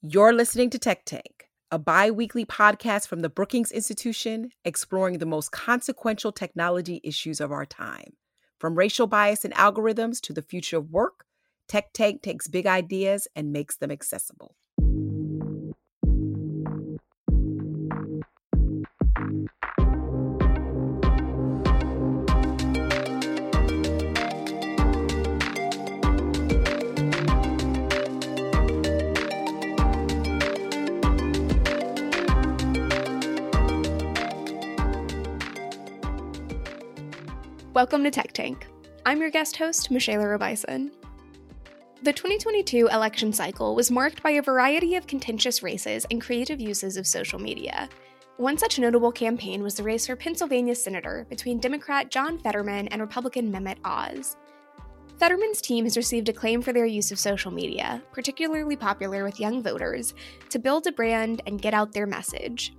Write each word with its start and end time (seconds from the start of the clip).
You're 0.00 0.32
listening 0.32 0.70
to 0.70 0.78
Tech 0.78 1.04
Tank, 1.04 1.48
a 1.72 1.78
bi 1.78 2.12
weekly 2.12 2.44
podcast 2.44 3.08
from 3.08 3.18
the 3.18 3.28
Brookings 3.28 3.72
Institution 3.72 4.50
exploring 4.64 5.18
the 5.18 5.26
most 5.26 5.50
consequential 5.50 6.30
technology 6.30 7.00
issues 7.02 7.40
of 7.40 7.50
our 7.50 7.66
time. 7.66 8.12
From 8.60 8.76
racial 8.76 9.08
bias 9.08 9.44
and 9.44 9.52
algorithms 9.54 10.20
to 10.20 10.32
the 10.32 10.40
future 10.40 10.76
of 10.76 10.92
work, 10.92 11.24
Tech 11.66 11.92
Tank 11.92 12.22
takes 12.22 12.46
big 12.46 12.64
ideas 12.64 13.26
and 13.34 13.50
makes 13.50 13.76
them 13.76 13.90
accessible. 13.90 14.54
Welcome 37.78 38.02
to 38.02 38.10
Tech 38.10 38.32
Tank. 38.32 38.66
I'm 39.06 39.20
your 39.20 39.30
guest 39.30 39.56
host, 39.56 39.92
Michelle 39.92 40.18
Robison. 40.18 40.90
The 42.02 42.12
2022 42.12 42.88
election 42.88 43.32
cycle 43.32 43.76
was 43.76 43.88
marked 43.88 44.20
by 44.20 44.30
a 44.30 44.42
variety 44.42 44.96
of 44.96 45.06
contentious 45.06 45.62
races 45.62 46.04
and 46.10 46.20
creative 46.20 46.60
uses 46.60 46.96
of 46.96 47.06
social 47.06 47.38
media. 47.38 47.88
One 48.36 48.58
such 48.58 48.80
notable 48.80 49.12
campaign 49.12 49.62
was 49.62 49.76
the 49.76 49.84
race 49.84 50.08
for 50.08 50.16
Pennsylvania 50.16 50.74
senator 50.74 51.24
between 51.30 51.60
Democrat 51.60 52.10
John 52.10 52.40
Fetterman 52.40 52.88
and 52.88 53.00
Republican 53.00 53.52
Mehmet 53.52 53.78
Oz. 53.84 54.36
Fetterman's 55.16 55.60
team 55.60 55.84
has 55.84 55.96
received 55.96 56.28
acclaim 56.28 56.60
for 56.60 56.72
their 56.72 56.84
use 56.84 57.12
of 57.12 57.18
social 57.20 57.52
media, 57.52 58.02
particularly 58.10 58.74
popular 58.74 59.22
with 59.22 59.38
young 59.38 59.62
voters, 59.62 60.14
to 60.48 60.58
build 60.58 60.88
a 60.88 60.92
brand 60.92 61.42
and 61.46 61.62
get 61.62 61.74
out 61.74 61.92
their 61.92 62.08
message. 62.08 62.72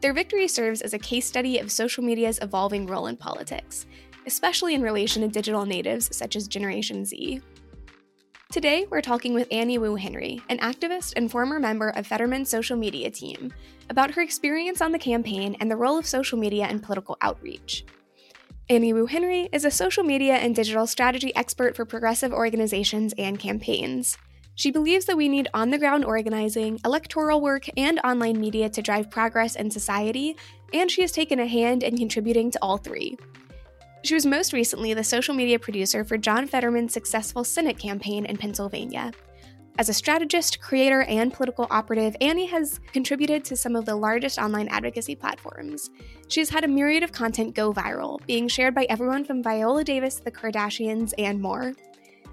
Their 0.00 0.14
victory 0.14 0.48
serves 0.48 0.80
as 0.80 0.94
a 0.94 0.98
case 0.98 1.26
study 1.26 1.58
of 1.58 1.70
social 1.70 2.02
media's 2.02 2.38
evolving 2.40 2.86
role 2.86 3.06
in 3.06 3.18
politics, 3.18 3.86
especially 4.26 4.74
in 4.74 4.80
relation 4.80 5.20
to 5.20 5.28
digital 5.28 5.66
natives 5.66 6.14
such 6.16 6.36
as 6.36 6.48
Generation 6.48 7.04
Z. 7.04 7.42
Today, 8.50 8.86
we're 8.90 9.02
talking 9.02 9.34
with 9.34 9.46
Annie 9.52 9.78
Wu 9.78 9.96
Henry, 9.96 10.40
an 10.48 10.58
activist 10.58 11.12
and 11.16 11.30
former 11.30 11.60
member 11.60 11.90
of 11.90 12.06
Fetterman's 12.06 12.48
social 12.48 12.76
media 12.76 13.10
team, 13.10 13.52
about 13.90 14.10
her 14.12 14.22
experience 14.22 14.80
on 14.80 14.90
the 14.90 14.98
campaign 14.98 15.54
and 15.60 15.70
the 15.70 15.76
role 15.76 15.98
of 15.98 16.06
social 16.06 16.38
media 16.38 16.68
in 16.68 16.80
political 16.80 17.18
outreach. 17.20 17.84
Annie 18.70 18.94
Wu 18.94 19.04
Henry 19.04 19.50
is 19.52 19.66
a 19.66 19.70
social 19.70 20.02
media 20.02 20.34
and 20.34 20.56
digital 20.56 20.86
strategy 20.86 21.34
expert 21.36 21.76
for 21.76 21.84
progressive 21.84 22.32
organizations 22.32 23.12
and 23.18 23.38
campaigns. 23.38 24.16
She 24.60 24.70
believes 24.70 25.06
that 25.06 25.16
we 25.16 25.30
need 25.30 25.48
on 25.54 25.70
the 25.70 25.78
ground 25.78 26.04
organizing, 26.04 26.78
electoral 26.84 27.40
work, 27.40 27.64
and 27.78 27.98
online 28.04 28.38
media 28.38 28.68
to 28.68 28.82
drive 28.82 29.10
progress 29.10 29.56
in 29.56 29.70
society, 29.70 30.36
and 30.74 30.90
she 30.90 31.00
has 31.00 31.12
taken 31.12 31.40
a 31.40 31.46
hand 31.46 31.82
in 31.82 31.96
contributing 31.96 32.50
to 32.50 32.58
all 32.60 32.76
three. 32.76 33.16
She 34.04 34.12
was 34.12 34.26
most 34.26 34.52
recently 34.52 34.92
the 34.92 35.02
social 35.02 35.34
media 35.34 35.58
producer 35.58 36.04
for 36.04 36.18
John 36.18 36.46
Fetterman's 36.46 36.92
successful 36.92 37.42
Senate 37.42 37.78
campaign 37.78 38.26
in 38.26 38.36
Pennsylvania. 38.36 39.12
As 39.78 39.88
a 39.88 39.94
strategist, 39.94 40.60
creator, 40.60 41.04
and 41.04 41.32
political 41.32 41.66
operative, 41.70 42.14
Annie 42.20 42.44
has 42.44 42.80
contributed 42.92 43.46
to 43.46 43.56
some 43.56 43.74
of 43.74 43.86
the 43.86 43.96
largest 43.96 44.38
online 44.38 44.68
advocacy 44.68 45.14
platforms. 45.14 45.88
She 46.28 46.40
has 46.42 46.50
had 46.50 46.64
a 46.64 46.68
myriad 46.68 47.02
of 47.02 47.12
content 47.12 47.54
go 47.54 47.72
viral, 47.72 48.18
being 48.26 48.46
shared 48.46 48.74
by 48.74 48.86
everyone 48.90 49.24
from 49.24 49.42
Viola 49.42 49.84
Davis, 49.84 50.16
the 50.16 50.30
Kardashians, 50.30 51.14
and 51.16 51.40
more. 51.40 51.72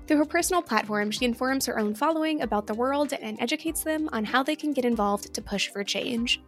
Through 0.08 0.18
her 0.18 0.26
personal 0.26 0.62
platform, 0.62 1.12
she 1.12 1.26
informs 1.26 1.66
her 1.66 1.78
own 1.78 1.94
following 1.94 2.42
about 2.42 2.66
the 2.66 2.74
world 2.74 3.12
and 3.12 3.38
educates 3.42 3.84
them 3.84 4.08
on 4.14 4.24
how 4.24 4.42
they 4.42 4.56
can 4.56 4.72
get 4.72 4.86
involved 4.86 5.34
to 5.34 5.42
push 5.42 5.68
for 5.68 5.84
change. 5.84 6.42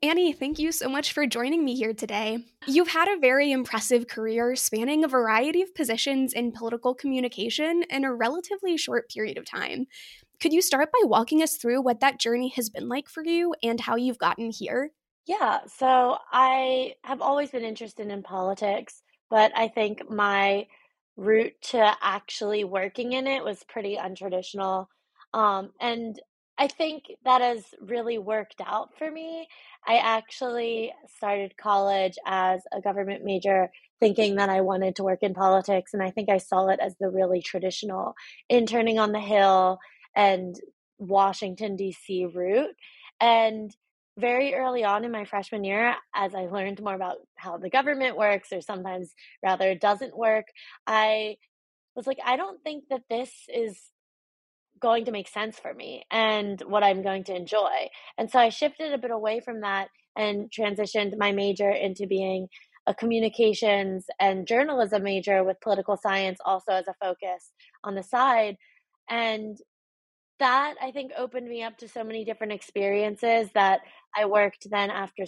Annie, 0.00 0.32
thank 0.32 0.60
you 0.60 0.70
so 0.70 0.88
much 0.88 1.12
for 1.12 1.26
joining 1.26 1.64
me 1.64 1.74
here 1.74 1.92
today. 1.92 2.44
You've 2.68 2.90
had 2.90 3.08
a 3.08 3.18
very 3.18 3.50
impressive 3.50 4.06
career 4.06 4.54
spanning 4.54 5.02
a 5.02 5.08
variety 5.08 5.62
of 5.62 5.74
positions 5.74 6.32
in 6.32 6.52
political 6.52 6.94
communication 6.94 7.82
in 7.90 8.04
a 8.04 8.14
relatively 8.14 8.76
short 8.76 9.08
period 9.08 9.36
of 9.36 9.44
time. 9.44 9.86
Could 10.40 10.52
you 10.52 10.62
start 10.62 10.92
by 10.92 11.00
walking 11.04 11.42
us 11.42 11.56
through 11.56 11.82
what 11.82 11.98
that 12.00 12.20
journey 12.20 12.50
has 12.50 12.70
been 12.70 12.88
like 12.88 13.08
for 13.08 13.24
you 13.24 13.52
and 13.64 13.80
how 13.80 13.96
you've 13.96 14.18
gotten 14.18 14.52
here? 14.52 14.90
Yeah, 15.26 15.60
so 15.66 16.18
I 16.30 16.94
have 17.02 17.20
always 17.20 17.50
been 17.50 17.64
interested 17.64 18.08
in 18.08 18.22
politics, 18.22 19.02
but 19.28 19.50
I 19.56 19.68
think 19.68 20.08
my 20.08 20.66
route 21.16 21.54
to 21.62 21.96
actually 22.02 22.64
working 22.64 23.12
in 23.12 23.26
it 23.26 23.44
was 23.44 23.64
pretty 23.68 23.96
untraditional. 23.96 24.86
Um, 25.32 25.70
and 25.80 26.20
I 26.58 26.68
think 26.68 27.04
that 27.24 27.40
has 27.40 27.64
really 27.80 28.18
worked 28.18 28.60
out 28.64 28.96
for 28.96 29.10
me. 29.10 29.48
I 29.86 29.96
actually 29.96 30.92
started 31.16 31.56
college 31.56 32.16
as 32.26 32.62
a 32.72 32.80
government 32.80 33.24
major 33.24 33.70
thinking 34.00 34.36
that 34.36 34.48
I 34.48 34.60
wanted 34.60 34.96
to 34.96 35.04
work 35.04 35.22
in 35.22 35.34
politics. 35.34 35.94
And 35.94 36.02
I 36.02 36.10
think 36.10 36.28
I 36.30 36.38
saw 36.38 36.68
it 36.68 36.80
as 36.80 36.94
the 37.00 37.08
really 37.10 37.42
traditional 37.42 38.14
interning 38.48 38.98
on 38.98 39.12
the 39.12 39.20
Hill 39.20 39.78
and 40.14 40.56
Washington, 40.98 41.76
D.C. 41.76 42.26
route. 42.26 42.74
And 43.20 43.74
very 44.18 44.54
early 44.54 44.84
on 44.84 45.04
in 45.04 45.10
my 45.10 45.24
freshman 45.24 45.64
year, 45.64 45.94
as 46.14 46.34
I 46.34 46.46
learned 46.46 46.82
more 46.82 46.94
about 46.94 47.16
how 47.36 47.58
the 47.58 47.70
government 47.70 48.16
works, 48.16 48.52
or 48.52 48.60
sometimes 48.60 49.12
rather 49.42 49.74
doesn't 49.74 50.16
work, 50.16 50.46
I 50.86 51.36
was 51.96 52.06
like, 52.06 52.18
I 52.24 52.36
don't 52.36 52.62
think 52.62 52.84
that 52.90 53.02
this 53.10 53.30
is 53.48 53.78
going 54.80 55.04
to 55.06 55.12
make 55.12 55.28
sense 55.28 55.58
for 55.58 55.72
me 55.72 56.04
and 56.10 56.60
what 56.66 56.82
I'm 56.82 57.02
going 57.02 57.24
to 57.24 57.34
enjoy. 57.34 57.88
And 58.18 58.30
so 58.30 58.38
I 58.38 58.48
shifted 58.48 58.92
a 58.92 58.98
bit 58.98 59.10
away 59.10 59.40
from 59.40 59.60
that 59.60 59.88
and 60.16 60.50
transitioned 60.50 61.16
my 61.16 61.32
major 61.32 61.70
into 61.70 62.06
being 62.06 62.48
a 62.86 62.94
communications 62.94 64.06
and 64.20 64.46
journalism 64.46 65.02
major 65.02 65.42
with 65.42 65.60
political 65.60 65.96
science 65.96 66.38
also 66.44 66.72
as 66.72 66.86
a 66.86 66.94
focus 67.00 67.50
on 67.82 67.94
the 67.94 68.02
side. 68.02 68.56
And 69.08 69.56
that 70.38 70.74
I 70.82 70.90
think 70.90 71.12
opened 71.16 71.48
me 71.48 71.62
up 71.62 71.78
to 71.78 71.88
so 71.88 72.04
many 72.04 72.24
different 72.24 72.52
experiences 72.52 73.50
that 73.54 73.80
I 74.16 74.26
worked 74.26 74.68
then 74.70 74.90
after 74.90 75.24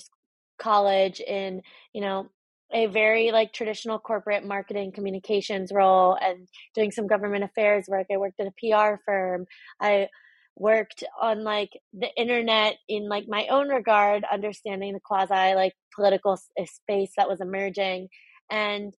college 0.59 1.21
in, 1.21 1.62
you 1.93 2.00
know, 2.00 2.28
a 2.72 2.87
very 2.87 3.31
like 3.31 3.53
traditional 3.53 3.99
corporate 3.99 4.44
marketing 4.44 4.93
communications 4.93 5.71
role 5.72 6.17
and 6.21 6.49
doing 6.75 6.91
some 6.91 7.06
government 7.06 7.44
affairs 7.44 7.87
work. 7.89 8.06
I 8.12 8.17
worked 8.17 8.41
at 8.41 8.49
a 8.49 8.53
PR 8.59 8.97
firm. 9.05 9.47
I 9.81 10.09
worked 10.56 11.05
on 11.21 11.44
like 11.44 11.71
the 11.93 12.09
internet 12.17 12.77
in 12.88 13.09
like 13.09 13.27
my 13.28 13.47
own 13.49 13.69
regard, 13.69 14.25
understanding 14.31 14.94
the 14.94 15.00
quasi 15.00 15.55
like 15.55 15.75
political 15.94 16.38
eh, 16.59 16.65
space 16.65 17.12
that 17.17 17.28
was 17.28 17.41
emerging. 17.41 18.09
And 18.50 18.94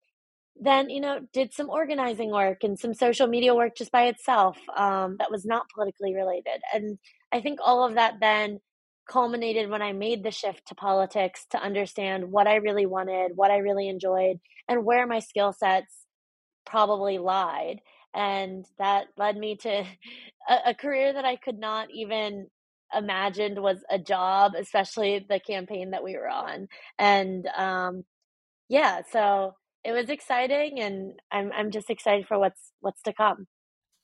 then 0.61 0.89
you 0.89 1.01
know 1.01 1.19
did 1.33 1.53
some 1.53 1.69
organizing 1.69 2.31
work 2.31 2.63
and 2.63 2.79
some 2.79 2.93
social 2.93 3.27
media 3.27 3.53
work 3.55 3.75
just 3.77 3.91
by 3.91 4.03
itself 4.07 4.57
um, 4.75 5.17
that 5.19 5.31
was 5.31 5.45
not 5.45 5.69
politically 5.73 6.15
related. 6.15 6.61
And 6.73 6.97
i 7.31 7.41
think 7.41 7.59
all 7.63 7.85
of 7.85 7.95
that 7.95 8.15
then 8.21 8.59
culminated 9.09 9.69
when 9.69 9.81
i 9.81 9.93
made 9.93 10.23
the 10.23 10.31
shift 10.31 10.67
to 10.67 10.75
politics 10.75 11.45
to 11.51 11.57
understand 11.61 12.31
what 12.31 12.47
i 12.47 12.55
really 12.55 12.85
wanted 12.85 13.31
what 13.35 13.51
i 13.51 13.57
really 13.57 13.87
enjoyed 13.89 14.37
and 14.67 14.83
where 14.85 15.07
my 15.07 15.19
skill 15.19 15.53
sets 15.53 16.05
probably 16.65 17.17
lied. 17.17 17.79
And 18.13 18.65
that 18.77 19.07
led 19.17 19.37
me 19.37 19.57
to 19.57 19.69
a, 20.49 20.57
a 20.67 20.75
career 20.75 21.13
that 21.13 21.25
i 21.25 21.35
could 21.35 21.59
not 21.59 21.89
even 21.91 22.47
imagined 22.95 23.59
was 23.61 23.79
a 23.89 23.99
job 23.99 24.53
especially 24.57 25.25
the 25.27 25.39
campaign 25.41 25.91
that 25.91 26.03
we 26.03 26.15
were 26.17 26.29
on. 26.29 26.67
And 26.97 27.47
um 27.57 28.03
yeah 28.69 29.01
so 29.11 29.55
it 29.87 29.93
was 29.93 30.09
exciting 30.09 30.81
and 30.81 31.13
I'm 31.31 31.51
I'm 31.53 31.71
just 31.71 31.89
excited 31.89 32.27
for 32.27 32.37
what's 32.37 32.73
what's 32.81 33.01
to 33.03 33.13
come. 33.13 33.47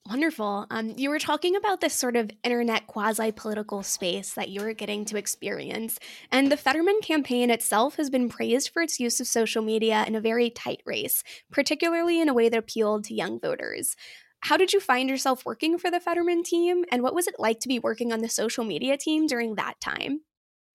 Wonderful. 0.07 0.66
Um, 0.69 0.94
you 0.97 1.09
were 1.09 1.19
talking 1.19 1.55
about 1.55 1.81
this 1.81 1.94
sort 1.94 2.16
of 2.16 2.31
internet 2.44 2.87
quasi 2.87 3.31
political 3.31 3.84
space 3.84 4.34
that 4.34 4.49
you're 4.49 4.73
getting 4.73 5.05
to 5.05 5.17
experience. 5.17 5.97
And 6.29 6.52
the 6.52 6.58
Fetterman 6.58 6.99
campaign 7.02 7.49
itself 7.49 7.96
has 7.96 8.09
been 8.09 8.28
praised 8.28 8.69
for 8.69 8.81
its 8.81 8.99
use 8.99 9.22
of 9.22 9.28
social 9.28 9.61
media 9.61 10.03
in 10.05 10.16
a 10.16 10.22
very 10.22 10.49
tight 10.49 10.81
race, 10.85 11.23
particularly 11.52 12.19
in 12.19 12.28
a 12.28 12.34
way 12.34 12.49
that 12.49 12.58
appealed 12.58 13.05
to 13.05 13.13
young 13.13 13.40
voters. 13.40 13.96
How 14.41 14.58
did 14.58 14.73
you 14.73 14.81
find 14.81 15.09
yourself 15.09 15.46
working 15.46 15.78
for 15.78 15.90
the 15.90 16.02
Fetterman 16.02 16.43
team? 16.43 16.84
And 16.91 17.02
what 17.02 17.16
was 17.16 17.28
it 17.28 17.35
like 17.40 17.61
to 17.61 17.69
be 17.69 17.79
working 17.79 18.11
on 18.11 18.19
the 18.19 18.28
social 18.28 18.66
media 18.66 18.97
team 18.97 19.25
during 19.25 19.55
that 19.55 19.79
time? 19.79 20.22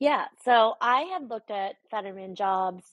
Yeah, 0.01 0.25
so 0.43 0.75
I 0.81 1.01
had 1.03 1.29
looked 1.29 1.51
at 1.51 1.77
Fetterman 1.91 2.35
jobs 2.35 2.85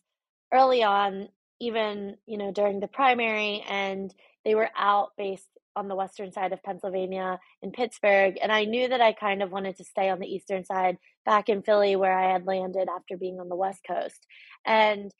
early 0.51 0.83
on 0.83 1.29
even 1.59 2.15
you 2.25 2.37
know 2.37 2.51
during 2.51 2.79
the 2.79 2.87
primary 2.87 3.63
and 3.67 4.13
they 4.43 4.55
were 4.55 4.69
out 4.77 5.11
based 5.17 5.47
on 5.75 5.87
the 5.87 5.95
western 5.95 6.31
side 6.31 6.53
of 6.53 6.63
Pennsylvania 6.63 7.39
in 7.61 7.71
Pittsburgh 7.71 8.37
and 8.41 8.51
I 8.51 8.65
knew 8.65 8.87
that 8.87 9.01
I 9.01 9.13
kind 9.13 9.43
of 9.43 9.51
wanted 9.51 9.75
to 9.77 9.83
stay 9.83 10.09
on 10.09 10.19
the 10.19 10.27
eastern 10.27 10.63
side 10.65 10.97
back 11.25 11.49
in 11.49 11.63
Philly 11.63 11.95
where 11.95 12.17
I 12.17 12.31
had 12.31 12.45
landed 12.45 12.87
after 12.89 13.17
being 13.17 13.39
on 13.39 13.49
the 13.49 13.55
west 13.55 13.81
coast 13.87 14.25
and 14.65 15.11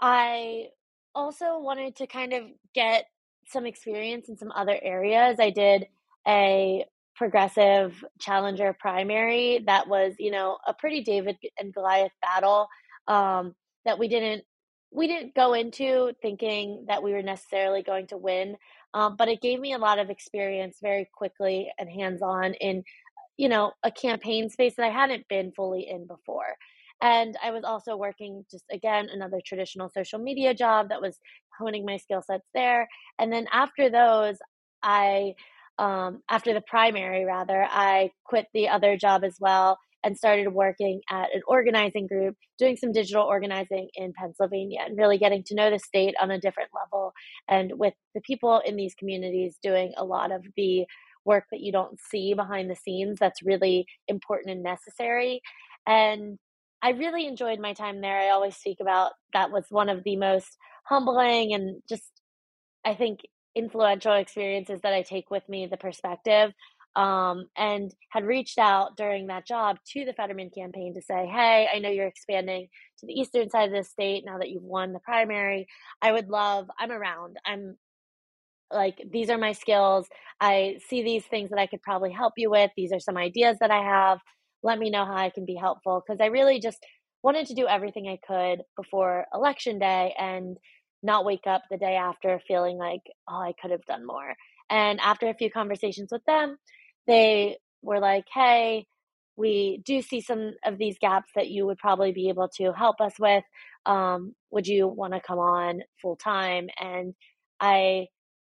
I 0.00 0.66
also 1.14 1.58
wanted 1.58 1.96
to 1.96 2.06
kind 2.06 2.32
of 2.32 2.44
get 2.74 3.04
some 3.46 3.66
experience 3.66 4.28
in 4.28 4.36
some 4.36 4.52
other 4.52 4.78
areas. 4.82 5.38
I 5.38 5.50
did 5.50 5.86
a 6.26 6.84
progressive 7.14 8.04
challenger 8.18 8.74
primary 8.78 9.62
that 9.66 9.88
was, 9.88 10.14
you 10.18 10.30
know, 10.30 10.58
a 10.66 10.74
pretty 10.74 11.02
David 11.02 11.36
and 11.58 11.72
Goliath 11.72 12.12
battle 12.20 12.68
um, 13.06 13.54
that 13.84 13.98
we 13.98 14.08
didn't 14.08 14.44
we 14.92 15.06
didn't 15.06 15.34
go 15.34 15.54
into 15.54 16.12
thinking 16.20 16.84
that 16.88 17.02
we 17.02 17.12
were 17.12 17.22
necessarily 17.22 17.82
going 17.82 18.06
to 18.08 18.16
win, 18.16 18.56
um, 18.94 19.16
but 19.16 19.28
it 19.28 19.40
gave 19.40 19.58
me 19.58 19.72
a 19.72 19.78
lot 19.78 19.98
of 19.98 20.10
experience 20.10 20.78
very 20.82 21.08
quickly 21.12 21.70
and 21.78 21.88
hands 21.88 22.20
on 22.22 22.54
in, 22.54 22.84
you 23.36 23.48
know, 23.48 23.72
a 23.82 23.90
campaign 23.90 24.50
space 24.50 24.74
that 24.76 24.86
I 24.86 24.90
hadn't 24.90 25.28
been 25.28 25.52
fully 25.52 25.88
in 25.88 26.06
before. 26.06 26.56
And 27.00 27.36
I 27.42 27.50
was 27.50 27.64
also 27.64 27.96
working 27.96 28.44
just 28.50 28.64
again 28.70 29.08
another 29.10 29.40
traditional 29.44 29.88
social 29.88 30.18
media 30.18 30.54
job 30.54 30.90
that 30.90 31.00
was 31.00 31.18
honing 31.58 31.84
my 31.84 31.96
skill 31.96 32.22
sets 32.22 32.46
there. 32.54 32.88
And 33.18 33.32
then 33.32 33.46
after 33.50 33.90
those, 33.90 34.36
I 34.82 35.34
um, 35.78 36.22
after 36.28 36.52
the 36.52 36.60
primary 36.60 37.24
rather, 37.24 37.66
I 37.68 38.10
quit 38.24 38.46
the 38.52 38.68
other 38.68 38.96
job 38.96 39.24
as 39.24 39.36
well 39.40 39.78
and 40.04 40.16
started 40.16 40.48
working 40.48 41.00
at 41.10 41.28
an 41.34 41.42
organizing 41.46 42.06
group, 42.06 42.36
doing 42.58 42.76
some 42.76 42.92
digital 42.92 43.24
organizing 43.24 43.88
in 43.94 44.12
Pennsylvania 44.12 44.80
and 44.84 44.98
really 44.98 45.18
getting 45.18 45.42
to 45.44 45.54
know 45.54 45.70
the 45.70 45.78
state 45.78 46.14
on 46.20 46.30
a 46.30 46.40
different 46.40 46.70
level. 46.74 47.12
And 47.48 47.72
with 47.76 47.94
the 48.14 48.20
people 48.20 48.60
in 48.64 48.76
these 48.76 48.94
communities 48.94 49.58
doing 49.62 49.92
a 49.96 50.04
lot 50.04 50.32
of 50.32 50.44
the 50.56 50.84
work 51.24 51.44
that 51.52 51.60
you 51.60 51.72
don't 51.72 51.98
see 52.10 52.34
behind 52.34 52.68
the 52.68 52.76
scenes 52.76 53.18
that's 53.18 53.42
really 53.44 53.86
important 54.08 54.50
and 54.50 54.62
necessary. 54.62 55.40
And 55.86 56.38
I 56.82 56.90
really 56.90 57.26
enjoyed 57.26 57.60
my 57.60 57.74
time 57.74 58.00
there. 58.00 58.18
I 58.18 58.30
always 58.30 58.56
speak 58.56 58.78
about 58.80 59.12
that 59.32 59.52
was 59.52 59.66
one 59.68 59.88
of 59.88 60.02
the 60.04 60.16
most 60.16 60.56
humbling 60.84 61.54
and 61.54 61.80
just, 61.88 62.10
I 62.84 62.94
think, 62.94 63.20
influential 63.54 64.14
experiences 64.14 64.80
that 64.82 64.92
I 64.92 65.02
take 65.02 65.30
with 65.30 65.48
me, 65.48 65.66
the 65.66 65.76
perspective 65.76 66.52
um, 66.94 67.46
and 67.56 67.94
had 68.10 68.24
reached 68.24 68.58
out 68.58 68.96
during 68.96 69.26
that 69.28 69.46
job 69.46 69.78
to 69.92 70.04
the 70.04 70.12
Fetterman 70.12 70.50
campaign 70.50 70.94
to 70.94 71.02
say, 71.02 71.26
Hey, 71.26 71.68
I 71.72 71.78
know 71.78 71.88
you're 71.88 72.06
expanding 72.06 72.68
to 72.98 73.06
the 73.06 73.14
eastern 73.14 73.48
side 73.50 73.68
of 73.68 73.74
the 73.74 73.84
state 73.84 74.24
now 74.26 74.38
that 74.38 74.50
you've 74.50 74.62
won 74.62 74.92
the 74.92 75.00
primary. 75.00 75.66
I 76.02 76.12
would 76.12 76.28
love, 76.28 76.68
I'm 76.78 76.92
around. 76.92 77.36
I'm 77.46 77.76
like, 78.70 79.02
these 79.10 79.30
are 79.30 79.38
my 79.38 79.52
skills. 79.52 80.06
I 80.40 80.78
see 80.88 81.02
these 81.02 81.24
things 81.26 81.50
that 81.50 81.58
I 81.58 81.66
could 81.66 81.82
probably 81.82 82.12
help 82.12 82.34
you 82.36 82.50
with. 82.50 82.70
These 82.76 82.92
are 82.92 83.00
some 83.00 83.16
ideas 83.16 83.58
that 83.60 83.70
I 83.70 83.82
have. 83.82 84.18
Let 84.62 84.78
me 84.78 84.90
know 84.90 85.04
how 85.04 85.16
I 85.16 85.30
can 85.30 85.44
be 85.44 85.56
helpful. 85.56 86.02
Because 86.06 86.20
I 86.20 86.26
really 86.26 86.60
just 86.60 86.78
wanted 87.22 87.46
to 87.46 87.54
do 87.54 87.66
everything 87.66 88.08
I 88.08 88.18
could 88.26 88.62
before 88.76 89.26
election 89.34 89.78
day 89.78 90.14
and 90.18 90.56
not 91.02 91.24
wake 91.24 91.46
up 91.46 91.62
the 91.70 91.76
day 91.76 91.96
after 91.96 92.40
feeling 92.46 92.78
like, 92.78 93.02
oh, 93.28 93.40
I 93.40 93.54
could 93.60 93.70
have 93.70 93.84
done 93.86 94.06
more. 94.06 94.34
And 94.70 95.00
after 95.00 95.28
a 95.28 95.34
few 95.34 95.50
conversations 95.50 96.08
with 96.10 96.24
them, 96.24 96.56
they 97.06 97.58
were 97.82 98.00
like, 98.00 98.26
hey, 98.32 98.86
we 99.36 99.82
do 99.84 100.02
see 100.02 100.20
some 100.20 100.52
of 100.64 100.78
these 100.78 100.98
gaps 101.00 101.30
that 101.34 101.48
you 101.48 101.66
would 101.66 101.78
probably 101.78 102.12
be 102.12 102.28
able 102.28 102.48
to 102.56 102.72
help 102.72 103.00
us 103.00 103.14
with. 103.18 103.44
Um, 103.86 104.34
would 104.50 104.66
you 104.66 104.86
want 104.86 105.14
to 105.14 105.20
come 105.20 105.38
on 105.38 105.80
full 106.00 106.16
time? 106.16 106.68
And 106.78 107.14
I, 107.60 108.06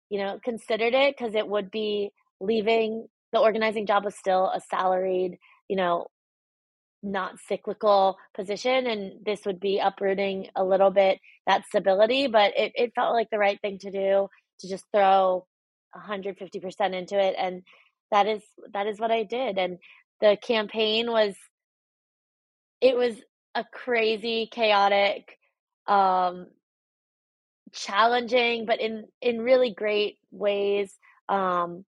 you 0.09 0.19
know, 0.19 0.39
considered 0.43 0.93
it 0.93 1.15
because 1.17 1.35
it 1.35 1.47
would 1.47 1.71
be 1.71 2.11
leaving 2.39 3.07
the 3.31 3.39
organizing 3.39 3.87
job 3.87 4.05
was 4.05 4.15
still 4.15 4.51
a 4.53 4.61
salaried, 4.69 5.37
you 5.67 5.75
know, 5.75 6.07
not 7.01 7.39
cyclical 7.47 8.17
position. 8.35 8.87
And 8.87 9.25
this 9.25 9.41
would 9.45 9.59
be 9.59 9.79
uprooting 9.79 10.47
a 10.55 10.63
little 10.63 10.91
bit 10.91 11.19
that 11.47 11.65
stability, 11.65 12.27
but 12.27 12.53
it, 12.55 12.71
it 12.75 12.93
felt 12.95 13.13
like 13.13 13.29
the 13.31 13.39
right 13.39 13.59
thing 13.61 13.79
to 13.79 13.91
do 13.91 14.27
to 14.59 14.69
just 14.69 14.85
throw 14.93 15.45
150% 15.95 16.93
into 16.93 17.19
it 17.19 17.35
and 17.37 17.63
that 18.11 18.27
is 18.27 18.43
that 18.73 18.87
is 18.87 18.99
what 18.99 19.11
I 19.11 19.23
did 19.23 19.57
and 19.57 19.77
the 20.21 20.37
campaign 20.41 21.11
was 21.11 21.35
it 22.81 22.95
was 22.95 23.15
a 23.55 23.65
crazy 23.71 24.49
chaotic 24.51 25.37
um 25.87 26.47
challenging 27.71 28.65
but 28.65 28.79
in 28.79 29.05
in 29.21 29.41
really 29.41 29.73
great 29.73 30.17
ways 30.31 30.97
um 31.29 31.85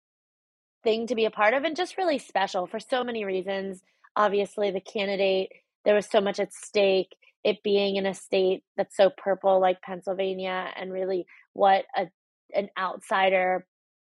thing 0.86 1.08
to 1.08 1.16
be 1.16 1.26
a 1.26 1.32
part 1.32 1.54
of 1.54 1.64
and 1.64 1.76
just 1.76 1.98
really 1.98 2.20
special 2.20 2.68
for 2.68 2.80
so 2.80 3.04
many 3.04 3.26
reasons. 3.26 3.82
Obviously 4.16 4.72
the 4.72 4.80
candidate 4.80 5.50
there 5.84 5.96
was 5.96 6.08
so 6.08 6.22
much 6.22 6.40
at 6.40 6.54
stake 6.54 7.16
it 7.44 7.62
being 7.64 7.98
in 7.98 8.06
a 8.08 8.14
state 8.14 8.64
that's 8.78 8.96
so 8.96 9.10
purple 9.18 9.60
like 9.60 9.82
Pennsylvania 9.82 10.72
and 10.76 10.94
really 10.94 11.26
what 11.54 11.86
a 11.96 12.08
an 12.54 12.70
outsider 12.80 13.66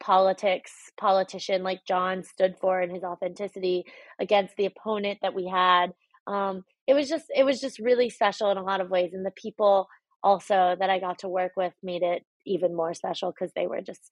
politics 0.05 0.71
politician 0.99 1.63
like 1.63 1.79
John 1.87 2.23
stood 2.23 2.55
for 2.61 2.79
and 2.79 2.91
his 2.91 3.03
authenticity 3.03 3.85
against 4.19 4.55
the 4.55 4.67
opponent 4.67 5.17
that 5.23 5.33
we 5.33 5.47
had. 5.47 5.87
Um, 6.27 6.63
it 6.85 6.93
was 6.93 7.09
just 7.09 7.25
it 7.35 7.43
was 7.43 7.59
just 7.59 7.79
really 7.79 8.11
special 8.11 8.51
in 8.51 8.57
a 8.57 8.63
lot 8.63 8.81
of 8.81 8.91
ways, 8.91 9.13
and 9.13 9.25
the 9.25 9.31
people 9.31 9.87
also 10.23 10.75
that 10.79 10.91
I 10.91 10.99
got 10.99 11.19
to 11.19 11.27
work 11.27 11.53
with 11.57 11.73
made 11.81 12.03
it 12.03 12.23
even 12.45 12.75
more 12.75 12.93
special 12.93 13.31
because 13.31 13.51
they 13.55 13.65
were 13.65 13.81
just 13.81 14.11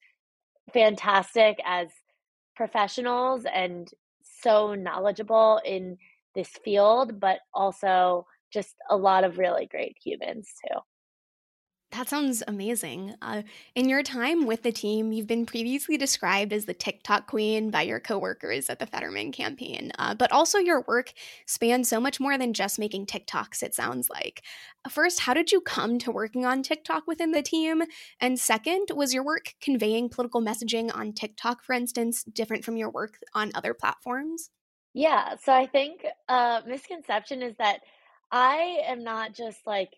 fantastic 0.74 1.58
as 1.64 1.90
professionals 2.56 3.46
and 3.54 3.88
so 4.42 4.74
knowledgeable 4.74 5.62
in 5.64 5.98
this 6.34 6.50
field, 6.66 7.20
but 7.20 7.40
also 7.54 8.26
just 8.52 8.74
a 8.90 8.98
lot 8.98 9.24
of 9.24 9.38
really 9.38 9.68
great 9.68 9.96
humans 10.04 10.50
too. 10.66 10.80
That 11.94 12.10
sounds 12.10 12.42
amazing. 12.48 13.14
Uh, 13.22 13.44
in 13.76 13.88
your 13.88 14.02
time 14.02 14.48
with 14.48 14.64
the 14.64 14.72
team, 14.72 15.12
you've 15.12 15.28
been 15.28 15.46
previously 15.46 15.96
described 15.96 16.52
as 16.52 16.66
the 16.66 16.74
TikTok 16.74 17.28
queen 17.28 17.70
by 17.70 17.84
your 17.84 18.00
coworkers 18.00 18.68
at 18.72 18.80
the 18.80 18.88
Fetterman 18.88 19.32
campaign, 19.32 19.92
uh, 20.00 20.16
but 20.16 20.32
also 20.32 20.58
your 20.58 20.84
work 20.88 21.14
spans 21.46 21.88
so 21.88 22.00
much 22.00 22.20
more 22.20 22.36
than 22.36 22.52
just 22.52 22.80
making 22.80 23.06
TikToks, 23.06 23.62
it 23.62 23.76
sounds 23.76 24.10
like. 24.10 24.42
First, 24.90 25.20
how 25.20 25.36
did 25.36 25.52
you 25.52 25.62
come 25.62 26.00
to 26.00 26.12
working 26.12 26.48
on 26.48 26.64
TikTok 26.64 27.06
within 27.06 27.32
the 27.32 27.44
team? 27.44 27.84
And 28.20 28.40
second, 28.40 28.88
was 28.96 29.14
your 29.14 29.24
work 29.24 29.54
conveying 29.62 30.10
political 30.10 30.42
messaging 30.42 30.90
on 30.96 31.14
TikTok, 31.14 31.64
for 31.64 31.74
instance, 31.74 32.24
different 32.24 32.66
from 32.66 32.76
your 32.76 32.90
work 32.90 33.20
on 33.36 33.52
other 33.54 33.76
platforms? 33.76 34.50
Yeah, 34.96 35.36
so 35.44 35.54
I 35.54 35.68
think 35.68 36.04
uh, 36.28 36.62
misconception 36.66 37.44
is 37.44 37.56
that 37.58 37.82
I 38.32 38.82
am 38.88 39.04
not 39.04 39.36
just 39.36 39.60
like 39.68 39.92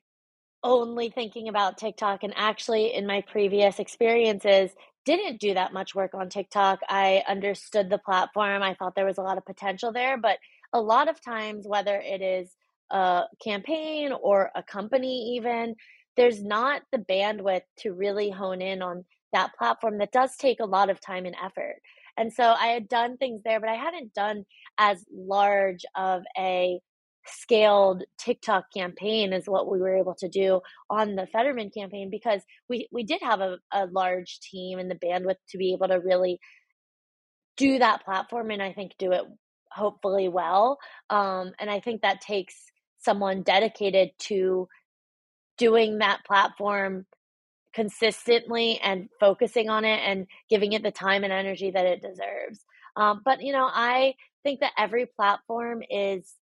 only 0.66 1.10
thinking 1.10 1.48
about 1.48 1.78
TikTok 1.78 2.24
and 2.24 2.34
actually 2.36 2.94
in 2.94 3.06
my 3.06 3.22
previous 3.22 3.80
experiences 3.80 4.72
didn't 5.06 5.40
do 5.40 5.54
that 5.54 5.72
much 5.72 5.94
work 5.94 6.16
on 6.16 6.28
TikTok. 6.28 6.80
I 6.90 7.24
understood 7.30 7.90
the 7.90 8.00
platform. 8.00 8.64
I 8.64 8.74
thought 8.74 8.96
there 8.96 9.06
was 9.06 9.20
a 9.20 9.22
lot 9.22 9.38
of 9.38 9.46
potential 9.46 9.94
there, 9.94 10.18
but 10.18 10.40
a 10.74 10.82
lot 10.82 11.08
of 11.08 11.24
times 11.24 11.68
whether 11.68 12.02
it 12.04 12.22
is 12.22 12.50
a 12.90 13.24
campaign 13.44 14.12
or 14.12 14.50
a 14.56 14.64
company 14.64 15.36
even, 15.38 15.76
there's 16.18 16.44
not 16.44 16.82
the 16.92 16.98
bandwidth 16.98 17.62
to 17.80 17.94
really 17.94 18.32
hone 18.32 18.62
in 18.62 18.82
on 18.82 19.06
that 19.34 19.54
platform 19.58 20.00
that 20.00 20.12
does 20.12 20.36
take 20.36 20.60
a 20.60 20.66
lot 20.66 20.90
of 20.90 21.00
time 21.00 21.26
and 21.26 21.36
effort. 21.44 21.76
And 22.18 22.34
so 22.34 22.44
I 22.44 22.68
had 22.68 22.90
done 22.90 23.18
things 23.18 23.42
there, 23.46 23.60
but 23.60 23.70
I 23.70 23.76
hadn't 23.76 24.14
done 24.16 24.46
as 24.80 25.06
large 25.14 25.86
of 25.96 26.24
a 26.36 26.80
scaled 27.26 28.04
TikTok 28.18 28.66
campaign 28.76 29.34
is 29.34 29.48
what 29.48 29.70
we 29.70 29.80
were 29.80 29.98
able 29.98 30.16
to 30.16 30.30
do 30.30 30.62
on 30.90 31.16
the 31.16 31.28
Fetterman 31.28 31.72
campaign 31.72 32.10
because 32.10 32.42
we 32.70 32.88
we 32.92 33.04
did 33.04 33.22
have 33.22 33.42
a, 33.42 33.58
a 33.72 33.88
large 33.88 34.40
team 34.40 34.80
and 34.80 34.90
the 34.90 34.96
bandwidth 34.96 35.38
to 35.50 35.58
be 35.58 35.74
able 35.74 35.88
to 35.88 36.00
really 36.00 36.40
do 37.58 37.80
that 37.80 38.04
platform 38.04 38.52
and 38.52 38.62
I 38.62 38.74
think 38.74 38.94
do 38.98 39.12
it 39.12 39.24
hopefully 39.72 40.28
well. 40.30 40.78
Um, 41.10 41.54
and 41.60 41.70
I 41.70 41.80
think 41.80 42.02
that 42.02 42.22
takes 42.22 42.56
someone 43.00 43.44
dedicated 43.44 44.12
to 44.18 44.68
doing 45.58 46.00
that 46.00 46.26
platform 46.26 47.06
consistently 47.74 48.80
and 48.82 49.10
focusing 49.20 49.70
on 49.70 49.84
it 49.84 50.00
and 50.00 50.28
giving 50.50 50.74
it 50.74 50.84
the 50.84 50.92
time 50.92 51.24
and 51.24 51.34
energy 51.34 51.72
that 51.72 51.86
it 51.86 52.02
deserves. 52.02 52.64
Um, 52.96 53.22
but 53.24 53.42
you 53.42 53.52
know, 53.52 53.70
I 53.72 54.16
think 54.44 54.62
that 54.62 54.72
every 54.78 55.06
platform 55.06 55.84
is 55.90 56.34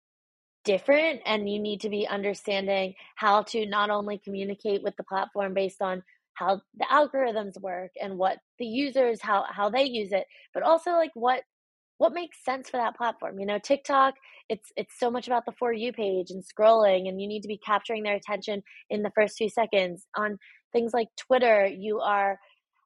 different 0.63 1.21
and 1.25 1.49
you 1.49 1.59
need 1.59 1.81
to 1.81 1.89
be 1.89 2.07
understanding 2.07 2.93
how 3.15 3.43
to 3.43 3.65
not 3.65 3.89
only 3.89 4.17
communicate 4.17 4.83
with 4.83 4.95
the 4.97 5.03
platform 5.03 5.53
based 5.53 5.81
on 5.81 6.03
how 6.35 6.61
the 6.77 6.85
algorithms 6.91 7.59
work 7.61 7.91
and 8.01 8.17
what 8.17 8.37
the 8.59 8.65
users 8.65 9.21
how 9.21 9.45
how 9.49 9.69
they 9.69 9.83
use 9.83 10.11
it 10.11 10.25
but 10.53 10.63
also 10.63 10.91
like 10.91 11.11
what 11.13 11.41
what 11.99 12.11
makes 12.11 12.43
sense 12.43 12.69
for 12.69 12.77
that 12.77 12.97
platform. 12.97 13.39
You 13.39 13.45
know 13.45 13.59
tiktok 13.59 14.15
it's 14.49 14.71
it's 14.75 14.99
so 14.99 15.11
much 15.11 15.27
about 15.27 15.45
the 15.45 15.51
for 15.53 15.71
you 15.71 15.93
page 15.93 16.31
and 16.31 16.43
scrolling 16.43 17.07
and 17.07 17.21
you 17.21 17.27
need 17.27 17.41
to 17.41 17.47
be 17.47 17.59
capturing 17.63 18.03
their 18.03 18.15
attention 18.15 18.63
in 18.89 19.03
the 19.03 19.11
first 19.15 19.37
few 19.37 19.49
seconds. 19.49 20.07
On 20.15 20.37
things 20.71 20.93
like 20.93 21.09
twitter 21.17 21.67
you 21.67 21.99
are 21.99 22.39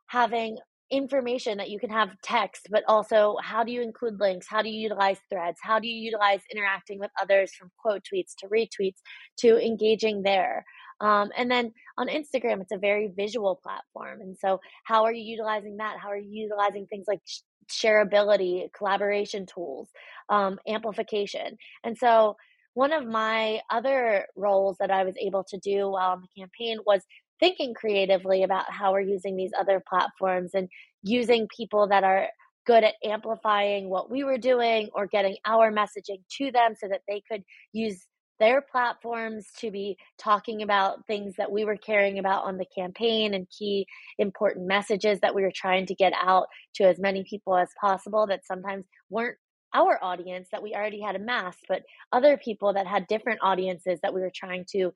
having 0.08 0.58
information 0.89 1.58
that 1.58 1.70
you 1.70 1.79
can 1.79 1.89
have 1.89 2.15
text, 2.24 2.67
but 2.72 2.84
also 2.88 3.36
how 3.41 3.63
do 3.63 3.72
you 3.72 3.82
include 3.82 4.20
links? 4.20 4.48
How 4.50 4.62
do 4.62 4.70
you 4.70 4.79
utilize 4.79 5.17
threads? 5.29 5.58
How 5.62 5.79
do 5.79 5.88
you 5.88 5.96
utilize 5.96 6.41
interacting 6.51 7.00
with 7.00 7.12
others 7.22 7.53
from 7.53 7.72
quote 7.82 8.03
tweets 8.03 8.34
to 8.39 8.48
retweets 8.48 8.98
to 9.39 9.58
engaging 9.58 10.24
there? 10.24 10.65
Um, 11.00 11.29
and 11.38 11.50
then 11.51 11.74
on 11.98 12.08
Instagram, 12.08 12.62
it's 12.62 12.72
a 12.72 12.77
very 12.77 13.12
visual 13.15 13.60
platform. 13.62 14.22
And 14.22 14.36
so, 14.38 14.60
how 14.86 15.03
are 15.03 15.13
you 15.13 15.24
utilizing 15.24 15.77
that? 15.77 15.98
How 16.01 16.10
are 16.10 16.17
you 16.17 16.44
utilizing 16.44 16.88
things 16.88 17.06
like 17.08 17.22
shareability, 17.70 18.67
collaboration 18.75 19.46
tools, 19.46 19.89
um, 20.29 20.58
amplification? 20.67 21.58
And 21.84 21.98
so, 21.98 22.36
one 22.74 22.94
of 22.94 23.08
my 23.08 23.60
other 23.72 24.27
roles 24.36 24.77
that 24.79 24.91
I 24.91 25.03
was 25.03 25.15
able 25.20 25.44
to 25.50 25.58
do 25.58 25.89
while 25.89 26.12
on 26.12 26.22
the 26.22 26.41
campaign 26.41 26.77
was 26.86 27.01
thinking 27.39 27.74
creatively 27.74 28.44
about 28.44 28.72
how 28.72 28.91
we're 28.91 29.01
using 29.01 29.36
these 29.36 29.51
other 29.60 29.82
platforms 29.88 30.51
and 30.53 30.70
using 31.03 31.48
people 31.56 31.88
that 31.88 32.03
are 32.03 32.27
good 32.65 32.84
at 32.84 32.96
amplifying 33.03 33.89
what 33.89 34.12
we 34.12 34.24
were 34.24 34.38
doing 34.38 34.89
or 34.94 35.08
getting 35.08 35.38
our 35.46 35.72
messaging 35.72 36.22
to 36.29 36.51
them 36.51 36.75
so 36.79 36.88
that 36.88 37.01
they 37.08 37.22
could 37.29 37.44
use 37.72 38.06
their 38.39 38.62
platforms 38.62 39.48
to 39.58 39.72
be 39.72 39.98
talking 40.20 40.62
about 40.62 41.06
things 41.08 41.36
that 41.38 41.51
we 41.51 41.65
were 41.65 41.77
caring 41.77 42.20
about 42.20 42.44
on 42.44 42.58
the 42.58 42.67
campaign 42.77 43.34
and 43.34 43.48
key 43.50 43.88
important 44.20 44.67
messages 44.67 45.20
that 45.22 45.34
we 45.34 45.41
were 45.41 45.51
trying 45.56 45.86
to 45.86 45.96
get 45.96 46.13
out 46.22 46.48
to 46.75 46.84
as 46.84 47.00
many 47.00 47.24
people 47.27 47.58
as 47.58 47.70
possible 47.79 48.27
that 48.27 48.46
sometimes 48.46 48.86
weren't 49.10 49.38
our 49.74 50.01
audience 50.03 50.48
that 50.51 50.63
we 50.63 50.74
already 50.74 51.01
had 51.01 51.15
amassed, 51.15 51.65
but 51.67 51.84
other 52.12 52.38
people 52.38 52.74
that 52.74 52.88
had 52.88 53.08
different 53.08 53.39
audiences 53.41 54.00
that 54.01 54.13
we 54.13 54.22
were 54.22 54.32
trying 54.34 54.65
to 54.72 54.91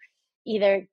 either 0.46 0.88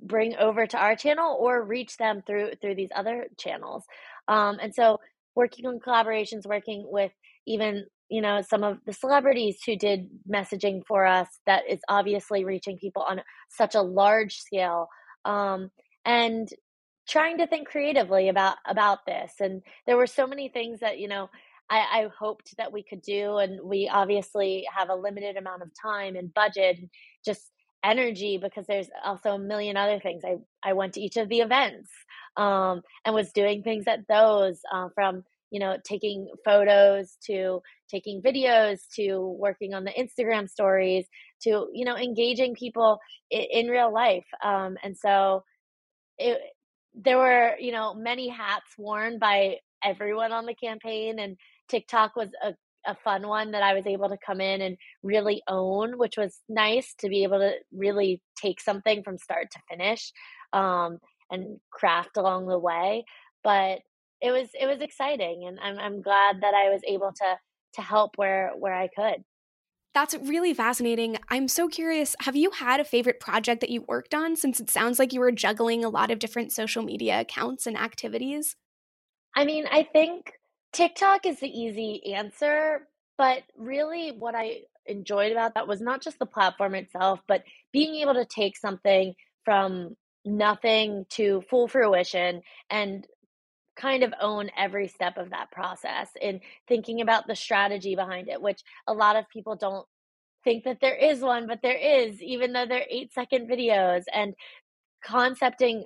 bring 0.00 0.36
over 0.36 0.66
to 0.66 0.78
our 0.78 0.96
channel 0.96 1.36
or 1.38 1.62
reach 1.62 1.96
them 1.96 2.22
through 2.26 2.52
through 2.60 2.74
these 2.74 2.90
other 2.94 3.26
channels. 3.38 3.84
Um, 4.28 4.58
and 4.60 4.74
so 4.74 4.98
working 5.34 5.66
on 5.66 5.80
collaborations, 5.80 6.46
working 6.46 6.84
with 6.86 7.12
even 7.46 7.86
you 8.08 8.20
know 8.20 8.42
some 8.42 8.64
of 8.64 8.78
the 8.86 8.92
celebrities 8.92 9.58
who 9.64 9.76
did 9.76 10.08
messaging 10.30 10.82
for 10.86 11.06
us 11.06 11.28
that 11.46 11.62
is 11.68 11.80
obviously 11.88 12.44
reaching 12.44 12.78
people 12.78 13.02
on 13.02 13.20
such 13.50 13.74
a 13.74 13.82
large 13.82 14.36
scale 14.36 14.88
um, 15.24 15.70
and 16.04 16.48
trying 17.08 17.38
to 17.38 17.46
think 17.46 17.68
creatively 17.68 18.28
about 18.28 18.56
about 18.66 18.98
this 19.06 19.32
and 19.40 19.62
there 19.86 19.96
were 19.96 20.06
so 20.06 20.26
many 20.26 20.48
things 20.48 20.80
that 20.80 20.98
you 20.98 21.08
know 21.08 21.28
I, 21.70 21.78
I 21.78 22.08
hoped 22.18 22.56
that 22.56 22.72
we 22.72 22.82
could 22.82 23.02
do 23.02 23.36
and 23.36 23.60
we 23.62 23.90
obviously 23.92 24.66
have 24.74 24.88
a 24.88 24.94
limited 24.94 25.36
amount 25.36 25.62
of 25.62 25.70
time 25.80 26.16
and 26.16 26.32
budget 26.32 26.78
just 27.24 27.50
energy 27.84 28.38
because 28.42 28.66
there's 28.66 28.88
also 29.04 29.30
a 29.30 29.38
million 29.38 29.76
other 29.76 30.00
things. 30.00 30.22
I 30.24 30.36
i 30.62 30.72
went 30.72 30.94
to 30.94 31.00
each 31.00 31.16
of 31.16 31.28
the 31.28 31.40
events 31.40 31.90
um, 32.36 32.82
and 33.04 33.14
was 33.14 33.32
doing 33.32 33.62
things 33.62 33.84
at 33.86 34.06
those 34.08 34.60
uh, 34.72 34.88
from 34.94 35.24
you 35.50 35.60
know 35.60 35.76
taking 35.84 36.28
photos 36.44 37.16
to 37.26 37.60
taking 37.90 38.22
videos 38.22 38.80
to 38.94 39.18
working 39.38 39.74
on 39.74 39.84
the 39.84 39.92
instagram 39.92 40.48
stories 40.48 41.06
to 41.42 41.68
you 41.72 41.84
know 41.84 41.96
engaging 41.96 42.54
people 42.54 42.98
in, 43.30 43.44
in 43.50 43.66
real 43.68 43.92
life 43.92 44.26
um, 44.44 44.76
and 44.82 44.96
so 44.96 45.42
it 46.18 46.38
there 46.94 47.18
were 47.18 47.54
you 47.58 47.72
know 47.72 47.94
many 47.94 48.28
hats 48.28 48.72
worn 48.76 49.18
by 49.18 49.56
everyone 49.82 50.32
on 50.32 50.46
the 50.46 50.54
campaign 50.54 51.18
and 51.18 51.36
tiktok 51.68 52.14
was 52.16 52.28
a, 52.42 52.54
a 52.86 52.94
fun 52.94 53.26
one 53.26 53.50
that 53.50 53.62
i 53.62 53.74
was 53.74 53.86
able 53.86 54.08
to 54.08 54.18
come 54.24 54.40
in 54.40 54.60
and 54.60 54.76
really 55.02 55.42
own 55.48 55.98
which 55.98 56.16
was 56.16 56.40
nice 56.48 56.94
to 56.98 57.08
be 57.08 57.22
able 57.22 57.38
to 57.38 57.52
really 57.72 58.22
take 58.40 58.60
something 58.60 59.02
from 59.02 59.18
start 59.18 59.48
to 59.50 59.58
finish 59.68 60.12
um, 60.52 60.98
and 61.30 61.58
craft 61.70 62.16
along 62.16 62.46
the 62.46 62.58
way 62.58 63.04
but 63.44 63.80
it 64.20 64.32
was 64.32 64.48
it 64.58 64.66
was 64.66 64.80
exciting 64.80 65.44
and 65.46 65.58
I'm 65.60 65.78
I'm 65.78 66.02
glad 66.02 66.40
that 66.40 66.54
I 66.54 66.70
was 66.70 66.80
able 66.86 67.12
to 67.12 67.38
to 67.74 67.82
help 67.82 68.16
where 68.16 68.52
where 68.58 68.74
I 68.74 68.88
could. 68.88 69.24
That's 69.94 70.14
really 70.14 70.54
fascinating. 70.54 71.16
I'm 71.28 71.48
so 71.48 71.66
curious, 71.66 72.14
have 72.20 72.36
you 72.36 72.50
had 72.50 72.78
a 72.78 72.84
favorite 72.84 73.20
project 73.20 73.60
that 73.62 73.70
you 73.70 73.84
worked 73.88 74.14
on 74.14 74.36
since 74.36 74.60
it 74.60 74.70
sounds 74.70 74.98
like 74.98 75.12
you 75.12 75.20
were 75.20 75.32
juggling 75.32 75.84
a 75.84 75.88
lot 75.88 76.10
of 76.10 76.18
different 76.18 76.52
social 76.52 76.82
media 76.82 77.20
accounts 77.20 77.66
and 77.66 77.76
activities? 77.76 78.54
I 79.34 79.44
mean, 79.44 79.66
I 79.70 79.82
think 79.82 80.32
TikTok 80.72 81.26
is 81.26 81.40
the 81.40 81.48
easy 81.48 82.14
answer, 82.14 82.88
but 83.16 83.42
really 83.56 84.10
what 84.10 84.34
I 84.34 84.60
enjoyed 84.86 85.32
about 85.32 85.54
that 85.54 85.68
was 85.68 85.80
not 85.80 86.02
just 86.02 86.18
the 86.18 86.26
platform 86.26 86.74
itself, 86.74 87.20
but 87.26 87.42
being 87.72 87.96
able 87.96 88.14
to 88.14 88.24
take 88.24 88.56
something 88.56 89.14
from 89.44 89.96
nothing 90.24 91.06
to 91.10 91.42
full 91.48 91.68
fruition 91.68 92.42
and 92.70 93.06
kind 93.76 94.02
of 94.02 94.12
own 94.20 94.50
every 94.56 94.88
step 94.88 95.16
of 95.16 95.30
that 95.30 95.50
process 95.50 96.10
and 96.20 96.40
thinking 96.66 97.00
about 97.00 97.26
the 97.26 97.36
strategy 97.36 97.94
behind 97.94 98.28
it, 98.28 98.42
which 98.42 98.60
a 98.88 98.92
lot 98.92 99.16
of 99.16 99.28
people 99.28 99.56
don't 99.56 99.86
think 100.44 100.64
that 100.64 100.80
there 100.80 100.96
is 100.96 101.20
one, 101.20 101.46
but 101.46 101.62
there 101.62 101.76
is, 101.76 102.22
even 102.22 102.52
though 102.52 102.66
they're 102.66 102.86
eight 102.90 103.12
second 103.12 103.48
videos 103.48 104.04
and 104.12 104.34
concepting 105.04 105.84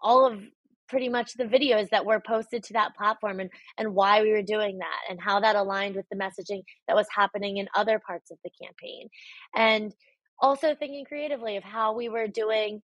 all 0.00 0.26
of 0.26 0.40
pretty 0.90 1.08
much 1.08 1.34
the 1.34 1.44
videos 1.44 1.88
that 1.90 2.04
were 2.04 2.20
posted 2.20 2.62
to 2.64 2.72
that 2.74 2.94
platform 2.96 3.40
and 3.40 3.50
and 3.78 3.94
why 3.94 4.22
we 4.22 4.32
were 4.32 4.42
doing 4.42 4.78
that 4.78 5.00
and 5.08 5.20
how 5.20 5.40
that 5.40 5.56
aligned 5.56 5.96
with 5.96 6.06
the 6.10 6.16
messaging 6.16 6.62
that 6.86 6.96
was 6.96 7.06
happening 7.14 7.56
in 7.56 7.68
other 7.74 8.00
parts 8.04 8.30
of 8.30 8.38
the 8.44 8.50
campaign 8.62 9.08
and 9.54 9.94
also 10.40 10.74
thinking 10.74 11.04
creatively 11.04 11.56
of 11.56 11.62
how 11.64 11.94
we 11.94 12.08
were 12.08 12.26
doing 12.26 12.80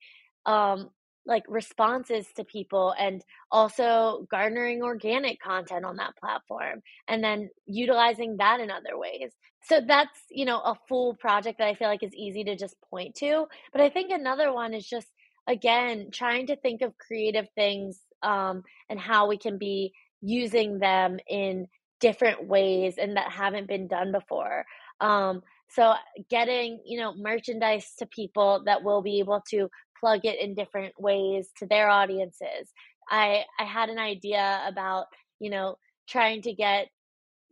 um, 0.46 0.90
like 1.26 1.42
responses 1.48 2.26
to 2.36 2.44
people 2.44 2.94
and 2.98 3.22
also 3.50 4.26
garnering 4.30 4.82
organic 4.82 5.40
content 5.40 5.84
on 5.84 5.96
that 5.96 6.16
platform 6.16 6.80
and 7.08 7.22
then 7.22 7.50
utilizing 7.66 8.36
that 8.36 8.60
in 8.60 8.70
other 8.70 8.96
ways. 8.96 9.32
So 9.64 9.80
that's, 9.84 10.20
you 10.30 10.44
know, 10.44 10.60
a 10.60 10.76
full 10.88 11.14
project 11.14 11.58
that 11.58 11.66
I 11.66 11.75
feel 11.75 11.88
like 11.88 12.04
is 12.04 12.14
easy 12.14 12.44
to 12.44 12.56
just 12.56 12.76
point 12.88 13.16
to. 13.16 13.46
But 13.72 13.80
I 13.80 13.90
think 13.90 14.12
another 14.12 14.52
one 14.52 14.72
is 14.72 14.86
just, 14.86 15.08
again, 15.47 16.09
trying 16.12 16.47
to 16.49 16.57
think 16.57 16.83
of 16.83 16.97
creative 16.99 17.47
things 17.55 18.00
um, 18.23 18.62
and 18.88 18.99
how 18.99 19.29
we 19.29 19.38
can 19.38 19.59
be 19.59 19.93
using 20.21 20.79
them 20.79 21.19
in 21.29 21.67
different 22.00 22.47
ways 22.47 22.97
and 22.99 23.17
that 23.17 23.31
haven't 23.31 23.69
been 23.69 23.87
done 23.88 24.12
before. 24.12 24.65
Um, 25.00 25.43
so 25.69 25.95
getting, 26.31 26.81
you 26.85 26.99
know, 27.00 27.15
merchandise 27.17 27.93
to 27.99 28.07
people 28.07 28.62
that 28.67 28.83
will 28.83 29.03
be 29.03 29.19
able 29.19 29.43
to 29.50 29.69
plug 29.99 30.21
it 30.25 30.41
in 30.41 30.55
different 30.55 30.95
ways 30.99 31.49
to 31.59 31.67
their 31.67 31.88
audiences. 31.88 32.71
I 33.11 33.45
I 33.59 33.65
had 33.65 33.88
an 33.88 33.99
idea 33.99 34.62
about, 34.67 35.07
you 35.41 35.50
know, 35.50 35.76
trying 36.09 36.43
to 36.43 36.53
get 36.53 36.88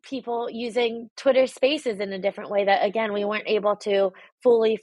people 0.02 0.48
using 0.50 1.10
Twitter 1.16 1.46
Spaces 1.46 1.98
in 2.00 2.12
a 2.12 2.18
different 2.18 2.50
way 2.50 2.64
that 2.66 2.84
again 2.84 3.12
we 3.12 3.24
weren't 3.24 3.48
able 3.48 3.76
to 3.76 4.12
fully 4.42 4.78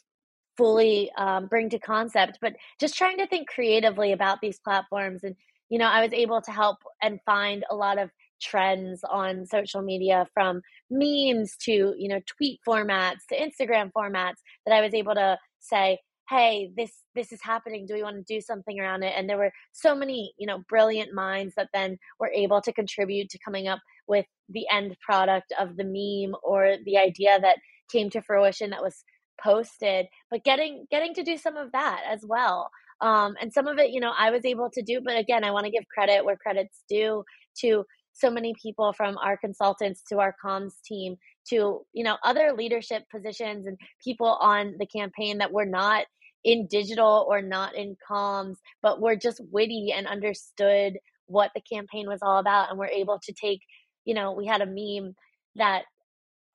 fully 0.57 1.11
um, 1.17 1.47
bring 1.47 1.69
to 1.69 1.79
concept, 1.79 2.39
but 2.41 2.53
just 2.79 2.95
trying 2.95 3.17
to 3.17 3.27
think 3.27 3.47
creatively 3.47 4.11
about 4.11 4.41
these 4.41 4.59
platforms 4.59 5.23
and 5.23 5.35
you 5.69 5.79
know 5.79 5.87
I 5.87 6.01
was 6.03 6.13
able 6.13 6.41
to 6.41 6.51
help 6.51 6.77
and 7.01 7.19
find 7.25 7.63
a 7.69 7.75
lot 7.75 7.97
of 7.97 8.09
trends 8.41 9.03
on 9.09 9.45
social 9.45 9.81
media 9.81 10.27
from 10.33 10.61
memes 10.89 11.55
to 11.63 11.93
you 11.97 12.09
know 12.09 12.19
tweet 12.25 12.59
formats 12.67 13.25
to 13.29 13.37
Instagram 13.37 13.91
formats 13.95 14.41
that 14.65 14.75
I 14.75 14.81
was 14.81 14.93
able 14.93 15.15
to 15.15 15.37
say 15.59 15.99
hey 16.29 16.71
this 16.77 16.91
this 17.13 17.31
is 17.31 17.41
happening. 17.41 17.85
Do 17.85 17.93
we 17.93 18.03
want 18.03 18.15
to 18.15 18.33
do 18.33 18.41
something 18.41 18.79
around 18.79 19.03
it? 19.03 19.13
And 19.15 19.29
there 19.29 19.37
were 19.37 19.51
so 19.73 19.95
many 19.95 20.33
you 20.37 20.47
know 20.47 20.63
brilliant 20.69 21.13
minds 21.13 21.53
that 21.55 21.69
then 21.73 21.97
were 22.19 22.31
able 22.33 22.61
to 22.61 22.73
contribute 22.73 23.29
to 23.29 23.39
coming 23.39 23.67
up 23.67 23.79
with 24.07 24.25
the 24.49 24.65
end 24.71 24.95
product 25.01 25.53
of 25.59 25.77
the 25.77 25.83
meme 25.83 26.35
or 26.43 26.75
the 26.85 26.97
idea 26.97 27.39
that 27.39 27.57
came 27.91 28.09
to 28.09 28.21
fruition 28.21 28.69
that 28.69 28.81
was 28.81 29.03
posted 29.43 30.07
but 30.29 30.43
getting 30.43 30.85
getting 30.91 31.13
to 31.13 31.23
do 31.23 31.37
some 31.37 31.57
of 31.57 31.71
that 31.71 32.01
as 32.09 32.23
well 32.25 32.69
um, 33.01 33.35
and 33.41 33.53
some 33.53 33.67
of 33.67 33.77
it 33.79 33.91
you 33.91 33.99
know 33.99 34.13
i 34.17 34.29
was 34.31 34.45
able 34.45 34.69
to 34.69 34.81
do 34.81 35.01
but 35.03 35.17
again 35.17 35.43
i 35.43 35.51
want 35.51 35.65
to 35.65 35.71
give 35.71 35.83
credit 35.93 36.23
where 36.23 36.37
credit's 36.37 36.83
due 36.89 37.23
to 37.59 37.83
so 38.13 38.29
many 38.29 38.53
people 38.61 38.93
from 38.93 39.17
our 39.17 39.37
consultants 39.37 40.03
to 40.07 40.19
our 40.19 40.35
comms 40.43 40.73
team 40.85 41.15
to 41.47 41.81
you 41.93 42.03
know 42.03 42.17
other 42.23 42.53
leadership 42.55 43.03
positions 43.13 43.65
and 43.65 43.77
people 44.03 44.37
on 44.41 44.75
the 44.79 44.85
campaign 44.85 45.37
that 45.37 45.51
were 45.51 45.65
not 45.65 46.05
in 46.43 46.67
digital 46.67 47.25
or 47.29 47.41
not 47.41 47.75
in 47.75 47.95
comms, 48.09 48.55
but 48.81 49.01
were 49.01 49.15
just 49.15 49.41
witty 49.51 49.93
and 49.95 50.07
understood 50.07 50.97
what 51.27 51.51
the 51.55 51.61
campaign 51.61 52.07
was 52.07 52.19
all 52.21 52.39
about. 52.39 52.69
And 52.69 52.79
we're 52.79 52.87
able 52.87 53.19
to 53.23 53.33
take, 53.33 53.61
you 54.05 54.13
know, 54.13 54.31
we 54.31 54.45
had 54.45 54.61
a 54.61 54.65
meme 54.65 55.15
that 55.55 55.83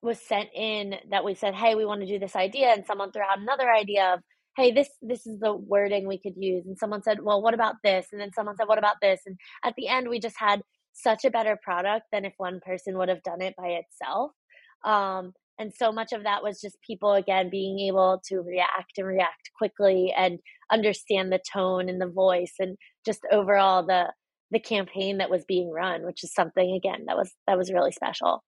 was 0.01 0.19
sent 0.19 0.49
in 0.53 0.95
that 1.09 1.25
we 1.25 1.35
said, 1.35 1.55
hey, 1.55 1.75
we 1.75 1.85
want 1.85 2.01
to 2.01 2.07
do 2.07 2.19
this 2.19 2.35
idea. 2.35 2.67
And 2.67 2.85
someone 2.85 3.11
threw 3.11 3.23
out 3.23 3.39
another 3.39 3.71
idea 3.71 4.13
of, 4.13 4.19
hey, 4.55 4.71
this 4.71 4.89
this 5.01 5.25
is 5.27 5.39
the 5.39 5.53
wording 5.53 6.07
we 6.07 6.19
could 6.19 6.35
use. 6.37 6.65
And 6.65 6.77
someone 6.77 7.03
said, 7.03 7.21
well, 7.21 7.41
what 7.41 7.53
about 7.53 7.75
this? 7.83 8.07
And 8.11 8.21
then 8.21 8.31
someone 8.33 8.55
said, 8.55 8.67
what 8.67 8.79
about 8.79 8.97
this? 9.01 9.21
And 9.25 9.37
at 9.63 9.73
the 9.75 9.87
end, 9.87 10.09
we 10.09 10.19
just 10.19 10.37
had 10.37 10.61
such 10.93 11.25
a 11.25 11.31
better 11.31 11.57
product 11.61 12.05
than 12.11 12.25
if 12.25 12.33
one 12.37 12.59
person 12.65 12.97
would 12.97 13.09
have 13.09 13.23
done 13.23 13.41
it 13.41 13.55
by 13.57 13.67
itself. 13.67 14.31
Um, 14.83 15.33
and 15.59 15.73
so 15.73 15.91
much 15.91 16.13
of 16.13 16.23
that 16.23 16.43
was 16.43 16.61
just 16.61 16.81
people 16.85 17.13
again 17.13 17.49
being 17.49 17.79
able 17.79 18.21
to 18.27 18.39
react 18.41 18.97
and 18.97 19.07
react 19.07 19.51
quickly 19.57 20.13
and 20.15 20.39
understand 20.71 21.31
the 21.31 21.41
tone 21.51 21.89
and 21.89 21.99
the 21.99 22.07
voice 22.07 22.53
and 22.59 22.77
just 23.05 23.21
overall 23.31 23.85
the 23.85 24.11
the 24.51 24.59
campaign 24.59 25.17
that 25.17 25.29
was 25.29 25.43
being 25.45 25.69
run 25.71 26.05
which 26.05 26.23
is 26.23 26.33
something 26.33 26.73
again 26.75 27.03
that 27.07 27.17
was 27.17 27.33
that 27.47 27.57
was 27.57 27.71
really 27.71 27.91
special 27.91 28.43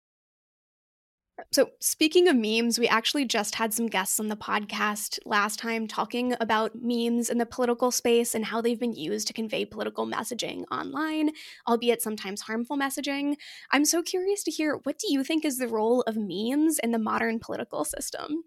So, 1.51 1.71
speaking 1.79 2.27
of 2.27 2.35
memes, 2.35 2.79
we 2.79 2.87
actually 2.87 3.25
just 3.25 3.55
had 3.55 3.73
some 3.73 3.87
guests 3.87 4.19
on 4.19 4.27
the 4.27 4.35
podcast 4.35 5.19
last 5.25 5.59
time 5.59 5.87
talking 5.87 6.35
about 6.39 6.71
memes 6.75 7.29
in 7.29 7.37
the 7.37 7.45
political 7.45 7.91
space 7.91 8.35
and 8.35 8.45
how 8.45 8.61
they've 8.61 8.79
been 8.79 8.93
used 8.93 9.27
to 9.27 9.33
convey 9.33 9.65
political 9.65 10.07
messaging 10.07 10.63
online, 10.71 11.31
albeit 11.67 12.01
sometimes 12.01 12.41
harmful 12.41 12.77
messaging. 12.77 13.35
I'm 13.71 13.85
so 13.85 14.01
curious 14.01 14.43
to 14.43 14.51
hear 14.51 14.79
what 14.83 14.99
do 14.99 15.11
you 15.11 15.23
think 15.23 15.45
is 15.45 15.57
the 15.57 15.67
role 15.67 16.01
of 16.01 16.17
memes 16.17 16.79
in 16.79 16.91
the 16.91 16.99
modern 16.99 17.39
political 17.39 17.85
system? 17.85 18.43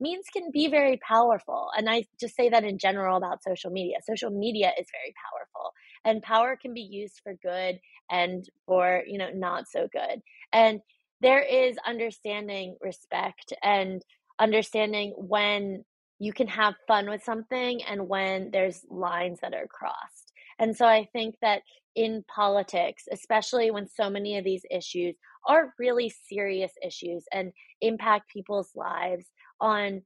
memes 0.00 0.26
can 0.32 0.50
be 0.52 0.68
very 0.68 0.98
powerful. 1.06 1.68
And 1.76 1.88
I 1.88 2.04
just 2.20 2.34
say 2.34 2.48
that 2.48 2.64
in 2.64 2.78
general 2.78 3.16
about 3.16 3.42
social 3.42 3.70
media. 3.70 3.98
Social 4.02 4.30
media 4.30 4.72
is 4.78 4.86
very 4.92 5.14
powerful 5.30 5.72
and 6.04 6.22
power 6.22 6.56
can 6.60 6.74
be 6.74 6.80
used 6.80 7.20
for 7.22 7.34
good 7.42 7.80
and 8.10 8.48
for, 8.66 9.02
you 9.06 9.18
know, 9.18 9.30
not 9.34 9.68
so 9.68 9.88
good. 9.92 10.20
And 10.52 10.80
there 11.20 11.42
is 11.42 11.76
understanding 11.86 12.76
respect 12.80 13.52
and 13.62 14.02
understanding 14.38 15.14
when 15.16 15.84
you 16.18 16.32
can 16.32 16.48
have 16.48 16.74
fun 16.86 17.08
with 17.08 17.22
something 17.22 17.82
and 17.82 18.08
when 18.08 18.50
there's 18.50 18.84
lines 18.90 19.38
that 19.40 19.54
are 19.54 19.66
crossed. 19.66 20.32
And 20.58 20.76
so 20.76 20.86
I 20.86 21.08
think 21.12 21.36
that 21.42 21.62
in 21.94 22.24
politics, 22.32 23.04
especially 23.12 23.70
when 23.70 23.88
so 23.88 24.10
many 24.10 24.38
of 24.38 24.44
these 24.44 24.64
issues 24.70 25.16
are 25.46 25.74
really 25.78 26.12
serious 26.28 26.72
issues 26.84 27.24
and 27.32 27.52
impact 27.80 28.30
people's 28.30 28.70
lives 28.74 29.26
on 29.60 30.02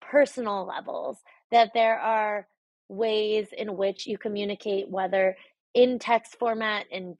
personal 0.00 0.66
levels, 0.66 1.18
that 1.50 1.70
there 1.74 1.98
are 1.98 2.46
ways 2.88 3.48
in 3.56 3.76
which 3.76 4.06
you 4.06 4.18
communicate, 4.18 4.88
whether 4.88 5.36
in 5.74 5.98
text 5.98 6.36
format 6.38 6.86
and 6.92 7.16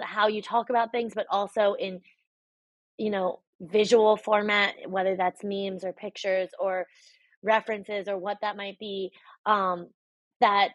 how 0.00 0.28
you 0.28 0.40
talk 0.40 0.70
about 0.70 0.92
things, 0.92 1.12
but 1.14 1.26
also 1.30 1.74
in 1.74 2.00
you 2.98 3.10
know, 3.10 3.40
visual 3.60 4.16
format, 4.16 4.74
whether 4.86 5.16
that's 5.16 5.42
memes 5.42 5.84
or 5.84 5.92
pictures 5.92 6.50
or 6.58 6.86
references 7.42 8.08
or 8.08 8.18
what 8.18 8.38
that 8.42 8.56
might 8.56 8.78
be, 8.78 9.10
um, 9.46 9.88
that 10.40 10.70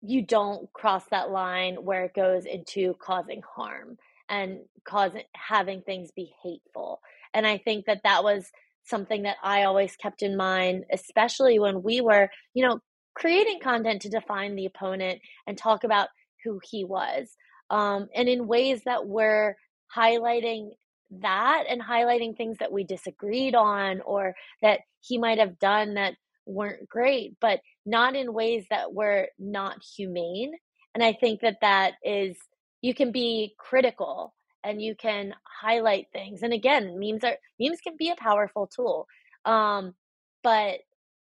you 0.00 0.22
don't 0.22 0.72
cross 0.72 1.04
that 1.10 1.30
line 1.30 1.76
where 1.76 2.04
it 2.04 2.14
goes 2.14 2.44
into 2.44 2.94
causing 3.00 3.42
harm 3.56 3.96
and 4.28 4.60
causing 4.84 5.22
having 5.34 5.82
things 5.82 6.10
be 6.14 6.32
hateful. 6.42 7.00
And 7.34 7.46
I 7.46 7.58
think 7.58 7.86
that 7.86 8.02
that 8.04 8.22
was 8.22 8.50
something 8.84 9.22
that 9.22 9.36
I 9.42 9.64
always 9.64 9.96
kept 9.96 10.22
in 10.22 10.36
mind, 10.36 10.84
especially 10.92 11.58
when 11.58 11.82
we 11.82 12.00
were, 12.00 12.30
you 12.54 12.66
know, 12.66 12.80
creating 13.14 13.58
content 13.60 14.02
to 14.02 14.08
define 14.08 14.54
the 14.54 14.66
opponent 14.66 15.20
and 15.46 15.58
talk 15.58 15.84
about 15.84 16.08
who 16.44 16.60
he 16.70 16.84
was. 16.84 17.28
Um, 17.70 18.08
and 18.14 18.28
in 18.28 18.46
ways 18.46 18.82
that 18.84 19.06
were 19.06 19.56
highlighting 19.94 20.70
that 21.10 21.64
and 21.68 21.80
highlighting 21.82 22.36
things 22.36 22.58
that 22.58 22.72
we 22.72 22.84
disagreed 22.84 23.54
on 23.54 24.00
or 24.02 24.34
that 24.62 24.80
he 25.00 25.18
might 25.18 25.38
have 25.38 25.58
done 25.58 25.94
that 25.94 26.14
weren't 26.46 26.88
great, 26.88 27.36
but 27.40 27.60
not 27.86 28.14
in 28.16 28.32
ways 28.32 28.66
that 28.70 28.92
were 28.92 29.28
not 29.38 29.82
humane. 29.96 30.52
And 30.94 31.02
I 31.02 31.12
think 31.12 31.40
that 31.40 31.58
that 31.60 31.94
is, 32.02 32.36
you 32.82 32.94
can 32.94 33.12
be 33.12 33.54
critical 33.58 34.34
and 34.64 34.82
you 34.82 34.94
can 34.94 35.34
highlight 35.44 36.06
things. 36.12 36.42
And 36.42 36.52
again, 36.52 36.98
memes 36.98 37.24
are, 37.24 37.36
memes 37.60 37.80
can 37.80 37.96
be 37.98 38.10
a 38.10 38.16
powerful 38.16 38.66
tool. 38.66 39.06
Um, 39.44 39.94
but 40.42 40.80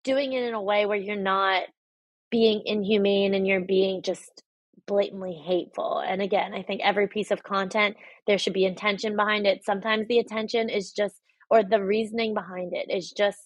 doing 0.05 0.33
it 0.33 0.45
in 0.45 0.55
a 0.55 0.63
way 0.63 0.87
where 0.87 0.97
you're 0.97 1.17
not 1.17 1.65
being 2.31 2.63
inhumane 2.65 3.35
and 3.35 3.47
you're 3.47 3.61
being 3.61 4.03
just 4.03 4.43
blatantly 4.87 5.35
hateful. 5.35 5.99
And 6.07 6.23
again, 6.23 6.55
I 6.55 6.63
think 6.63 6.81
every 6.83 7.09
piece 7.09 7.31
of 7.31 7.43
content, 7.43 7.97
there 8.27 8.39
should 8.39 8.53
be 8.53 8.65
intention 8.65 9.17
behind 9.17 9.47
it. 9.47 9.65
Sometimes 9.65 10.07
the 10.09 10.19
attention 10.19 10.69
is 10.69 10.93
just, 10.93 11.17
or 11.51 11.63
the 11.63 11.83
reasoning 11.83 12.35
behind 12.35 12.73
it 12.75 12.91
is 12.91 13.11
just, 13.11 13.39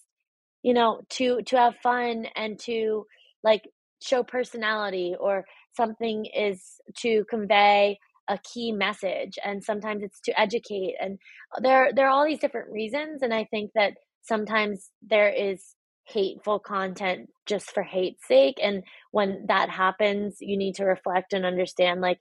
you 0.63 0.73
know, 0.73 1.01
to 1.11 1.41
to 1.43 1.57
have 1.57 1.75
fun 1.83 2.27
and 2.35 2.59
to 2.59 3.05
like 3.43 3.63
show 4.01 4.23
personality 4.23 5.15
or 5.19 5.45
something 5.75 6.25
is 6.25 6.61
to 6.97 7.23
convey 7.29 7.97
a 8.27 8.37
key 8.39 8.71
message 8.71 9.37
and 9.43 9.63
sometimes 9.63 10.03
it's 10.03 10.21
to 10.21 10.39
educate 10.39 10.95
and 11.01 11.17
there 11.61 11.91
there 11.93 12.07
are 12.07 12.11
all 12.11 12.25
these 12.25 12.39
different 12.39 12.71
reasons 12.71 13.21
and 13.23 13.33
i 13.33 13.43
think 13.45 13.71
that 13.73 13.93
sometimes 14.21 14.91
there 15.01 15.29
is 15.29 15.75
hateful 16.11 16.59
content 16.59 17.29
just 17.45 17.71
for 17.71 17.83
hate's 17.83 18.25
sake 18.27 18.59
and 18.61 18.83
when 19.11 19.45
that 19.47 19.69
happens 19.69 20.37
you 20.39 20.57
need 20.57 20.75
to 20.75 20.85
reflect 20.85 21.33
and 21.33 21.45
understand 21.45 22.01
like 22.01 22.19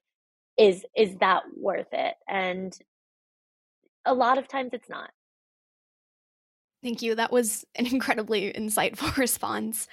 is 0.57 0.85
is 0.96 1.16
that 1.16 1.42
worth 1.57 1.92
it 1.92 2.14
and 2.29 2.79
a 4.05 4.14
lot 4.14 4.38
of 4.38 4.48
times 4.48 4.70
it's 4.72 4.88
not 4.88 5.11
thank 6.83 7.03
you 7.03 7.14
that 7.14 7.33
was 7.33 7.64
an 7.74 7.87
incredibly 7.92 8.53
insightful 8.53 9.14
response 9.18 9.88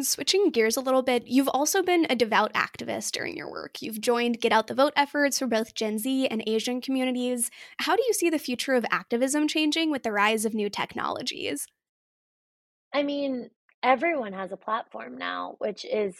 Switching 0.00 0.48
gears 0.48 0.78
a 0.78 0.80
little 0.80 1.02
bit, 1.02 1.26
you've 1.26 1.48
also 1.48 1.82
been 1.82 2.06
a 2.08 2.16
devout 2.16 2.50
activist 2.54 3.10
during 3.12 3.36
your 3.36 3.50
work. 3.50 3.82
You've 3.82 4.00
joined 4.00 4.40
Get 4.40 4.50
Out 4.50 4.66
the 4.66 4.74
Vote 4.74 4.94
efforts 4.96 5.38
for 5.38 5.46
both 5.46 5.74
Gen 5.74 5.98
Z 5.98 6.28
and 6.28 6.42
Asian 6.46 6.80
communities. 6.80 7.50
How 7.76 7.94
do 7.94 8.02
you 8.06 8.14
see 8.14 8.30
the 8.30 8.38
future 8.38 8.72
of 8.72 8.86
activism 8.90 9.46
changing 9.48 9.90
with 9.90 10.02
the 10.02 10.10
rise 10.10 10.46
of 10.46 10.54
new 10.54 10.70
technologies? 10.70 11.66
I 12.94 13.02
mean, 13.02 13.50
everyone 13.82 14.32
has 14.32 14.52
a 14.52 14.56
platform 14.56 15.18
now, 15.18 15.56
which 15.58 15.84
is 15.84 16.16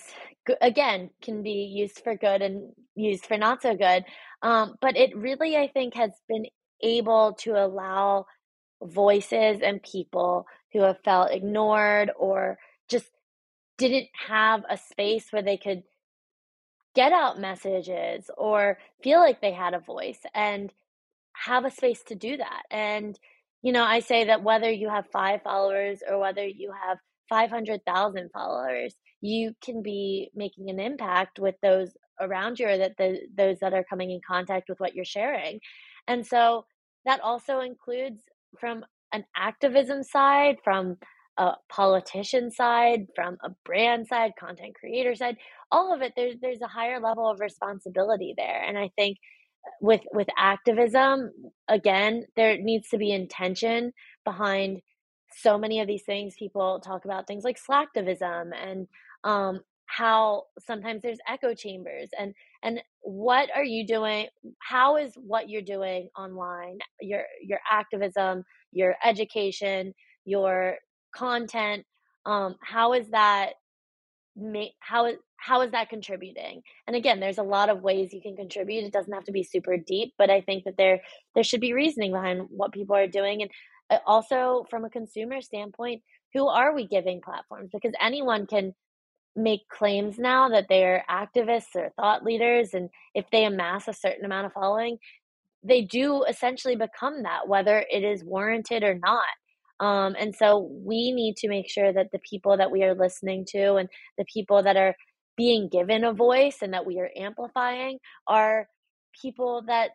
again 0.61 1.11
can 1.23 1.43
be 1.43 1.71
used 1.73 2.01
for 2.03 2.17
good 2.17 2.43
and 2.43 2.73
used 2.95 3.27
for 3.27 3.37
not 3.37 3.63
so 3.63 3.77
good. 3.77 4.05
Um, 4.43 4.77
but 4.81 4.97
it 4.97 5.17
really, 5.17 5.57
I 5.57 5.69
think, 5.69 5.95
has 5.95 6.11
been 6.29 6.47
able 6.83 7.35
to 7.41 7.53
allow 7.53 8.27
voices 8.83 9.61
and 9.63 9.83
people 9.83 10.47
who 10.73 10.83
have 10.83 10.99
felt 11.05 11.31
ignored 11.33 12.11
or 12.19 12.59
just 12.89 13.07
didn't 13.79 14.09
have 14.29 14.65
a 14.71 14.77
space 14.77 15.29
where 15.33 15.43
they 15.43 15.57
could 15.57 15.83
get 16.95 17.13
out 17.13 17.41
messages 17.41 18.31
or 18.37 18.79
feel 19.03 19.19
like 19.21 19.41
they 19.41 19.53
had 19.53 19.75
a 19.75 19.79
voice 19.79 20.21
and 20.35 20.73
have 21.35 21.65
a 21.65 21.71
space 21.71 22.03
to 22.05 22.15
do 22.15 22.37
that. 22.37 22.63
And 22.71 23.19
you 23.63 23.73
know, 23.73 23.85
I 23.85 24.01
say 24.01 24.25
that 24.25 24.43
whether 24.43 24.71
you 24.71 24.89
have 24.89 25.07
five 25.13 25.43
followers 25.43 26.03
or 26.09 26.19
whether 26.19 26.47
you 26.47 26.73
have 26.87 26.99
500,000 27.29 28.31
followers, 28.33 28.95
you 29.21 29.55
can 29.63 29.83
be 29.83 30.31
making 30.35 30.69
an 30.69 30.81
impact 30.81 31.39
with 31.39 31.55
those 31.63 31.91
around 32.21 32.59
you 32.59 32.69
or 32.69 32.77
that 32.77 32.97
the, 32.99 33.21
those 33.37 33.59
that 33.61 33.73
are 33.73 33.85
coming 33.85 34.11
in 34.11 34.21
contact 34.27 34.69
with 34.69 34.81
what 34.81 34.95
you're 34.95 35.05
sharing. 35.05 35.61
And 36.09 36.27
so 36.27 36.67
that 37.05 37.21
also 37.21 37.61
includes 37.61 38.23
from 38.59 38.85
an 39.13 39.25
activism 39.37 40.03
side, 40.03 40.57
from 40.65 40.97
a 41.39 41.55
politician 41.71 42.51
side, 42.51 43.07
from 43.15 43.39
a 43.45 43.51
brand 43.65 44.07
side, 44.09 44.33
content 44.39 44.75
creator 44.79 45.15
side, 45.15 45.37
all 45.71 45.95
of 45.95 46.03
it, 46.03 46.13
there's 46.17 46.35
there's 46.43 46.61
a 46.61 46.67
higher 46.67 47.01
level 47.01 47.31
of 47.31 47.41
responsibility 47.41 48.35
there. 48.37 48.63
And 48.67 48.77
I 48.77 48.91
think 48.97 49.19
with 49.81 50.03
with 50.13 50.29
activism 50.39 51.31
again 51.69 52.25
there 52.37 52.59
needs 52.59 52.89
to 52.89 52.99
be 52.99 53.13
intention 53.13 53.93
behind 54.25 54.81
so 55.35 55.59
many 55.59 55.81
of 55.81 55.87
these 55.87 56.03
things. 56.03 56.35
People 56.39 56.81
talk 56.81 57.05
about 57.05 57.27
things 57.27 57.45
like 57.45 57.59
slacktivism 57.61 58.51
and 58.55 58.87
um, 59.25 59.61
how 59.87 60.45
sometimes 60.59 61.03
there's 61.03 61.19
echo 61.29 61.55
chambers 61.55 62.09
and 62.19 62.35
and 62.63 62.83
what 63.03 63.51
are 63.55 63.65
you 63.65 63.87
doing 63.87 64.27
how 64.61 64.97
is 64.97 65.13
what 65.17 65.51
you're 65.51 65.61
doing 65.61 66.09
online 66.17 66.79
your 67.01 67.25
your 67.43 67.59
activism 67.71 68.43
your 68.73 68.97
education 69.05 69.93
your 70.25 70.77
content 71.15 71.85
um 72.25 72.55
how 72.63 72.95
is 72.95 73.09
that 73.11 73.51
how 74.81 75.11
how 75.37 75.61
is 75.63 75.73
that 75.73 75.89
contributing? 75.91 76.63
And 76.87 76.97
again 76.97 77.21
there's 77.21 77.39
a 77.39 77.43
lot 77.43 77.69
of 77.69 77.83
ways 77.83 78.13
you 78.13 78.23
can 78.23 78.37
contribute. 78.37 78.85
It 78.85 78.93
doesn't 78.93 79.13
have 79.13 79.25
to 79.25 79.33
be 79.33 79.43
super 79.43 79.77
deep 79.77 80.15
but 80.19 80.31
i 80.31 80.41
think 80.41 80.65
that 80.65 80.77
there 80.77 81.01
there 81.35 81.45
should 81.45 81.61
be 81.61 81.73
reasoning 81.73 82.13
behind 82.13 82.47
what 82.51 82.73
people 82.73 82.97
are 82.97 83.07
doing. 83.07 83.43
And 83.43 83.51
uh, 83.91 83.99
also 84.07 84.67
from 84.71 84.85
a 84.85 84.91
consumer 84.91 85.41
standpoint 85.41 86.03
who 86.35 86.49
are 86.49 86.75
we 86.75 86.87
giving 86.87 87.21
platforms? 87.21 87.71
Because 87.73 87.93
anyone 88.01 88.47
can 88.47 88.75
make 89.37 89.69
claims 89.69 90.19
now 90.19 90.49
that 90.51 90.67
they're 90.69 91.05
activists 91.11 91.75
or 91.75 91.91
thought 91.97 92.25
leaders 92.25 92.75
and 92.75 92.91
if 93.15 93.25
they 93.31 93.45
amass 93.45 93.89
a 93.89 93.93
certain 93.93 94.25
amount 94.27 94.45
of 94.45 94.53
following 94.53 94.99
they 95.65 95.81
do 95.81 96.25
essentially 96.25 96.77
become 96.77 97.23
that 97.23 97.49
whether 97.49 97.85
it 97.91 98.05
is 98.05 98.25
warranted 98.25 98.83
or 98.83 98.95
not 98.95 99.25
um, 99.83 100.15
and 100.17 100.33
so 100.35 100.71
we 100.71 101.11
need 101.11 101.37
to 101.39 101.49
make 101.49 101.69
sure 101.69 101.93
that 101.93 102.13
the 102.13 102.21
people 102.21 102.57
that 102.57 102.71
we 102.71 102.85
are 102.85 102.95
listening 102.95 103.45
to 103.47 103.75
and 103.75 103.89
the 104.17 104.25
people 104.33 104.63
that 104.63 104.77
are 104.77 104.95
being 105.37 105.69
given 105.69 106.05
a 106.05 106.13
voice 106.13 106.59
and 106.63 106.73
that 106.73 106.87
we 106.87 107.01
are 107.01 107.11
amplifying 107.17 107.99
are 108.29 108.69
people 109.21 109.65
that 109.67 109.91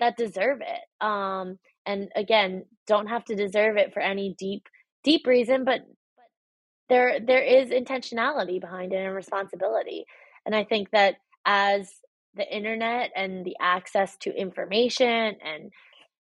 that 0.00 0.16
deserve 0.16 0.60
it. 0.60 1.06
Um, 1.06 1.60
and 1.86 2.08
again, 2.16 2.64
don't 2.88 3.06
have 3.06 3.24
to 3.26 3.36
deserve 3.36 3.76
it 3.76 3.94
for 3.94 4.00
any 4.00 4.34
deep 4.36 4.68
deep 5.04 5.24
reason, 5.24 5.64
but 5.64 5.82
but 6.16 6.24
there 6.88 7.20
there 7.20 7.42
is 7.42 7.70
intentionality 7.70 8.60
behind 8.60 8.92
it 8.92 8.96
and 8.96 9.14
responsibility. 9.14 10.04
And 10.46 10.54
I 10.56 10.64
think 10.64 10.90
that 10.90 11.14
as 11.46 11.88
the 12.34 12.52
internet 12.52 13.12
and 13.14 13.44
the 13.44 13.56
access 13.60 14.16
to 14.22 14.34
information 14.34 15.36
and 15.44 15.70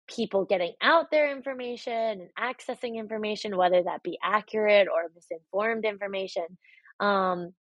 people 0.10 0.46
getting 0.46 0.74
out 0.82 1.12
their 1.12 1.32
information 1.32 1.94
and 1.94 2.30
accessing 2.40 2.96
information, 2.96 3.58
whether 3.58 3.84
that 3.84 4.04
be 4.04 4.18
accurate 4.24 4.88
or 4.88 5.10
misinformed 5.16 5.86
information. 5.86 6.46
Um, 7.00 7.54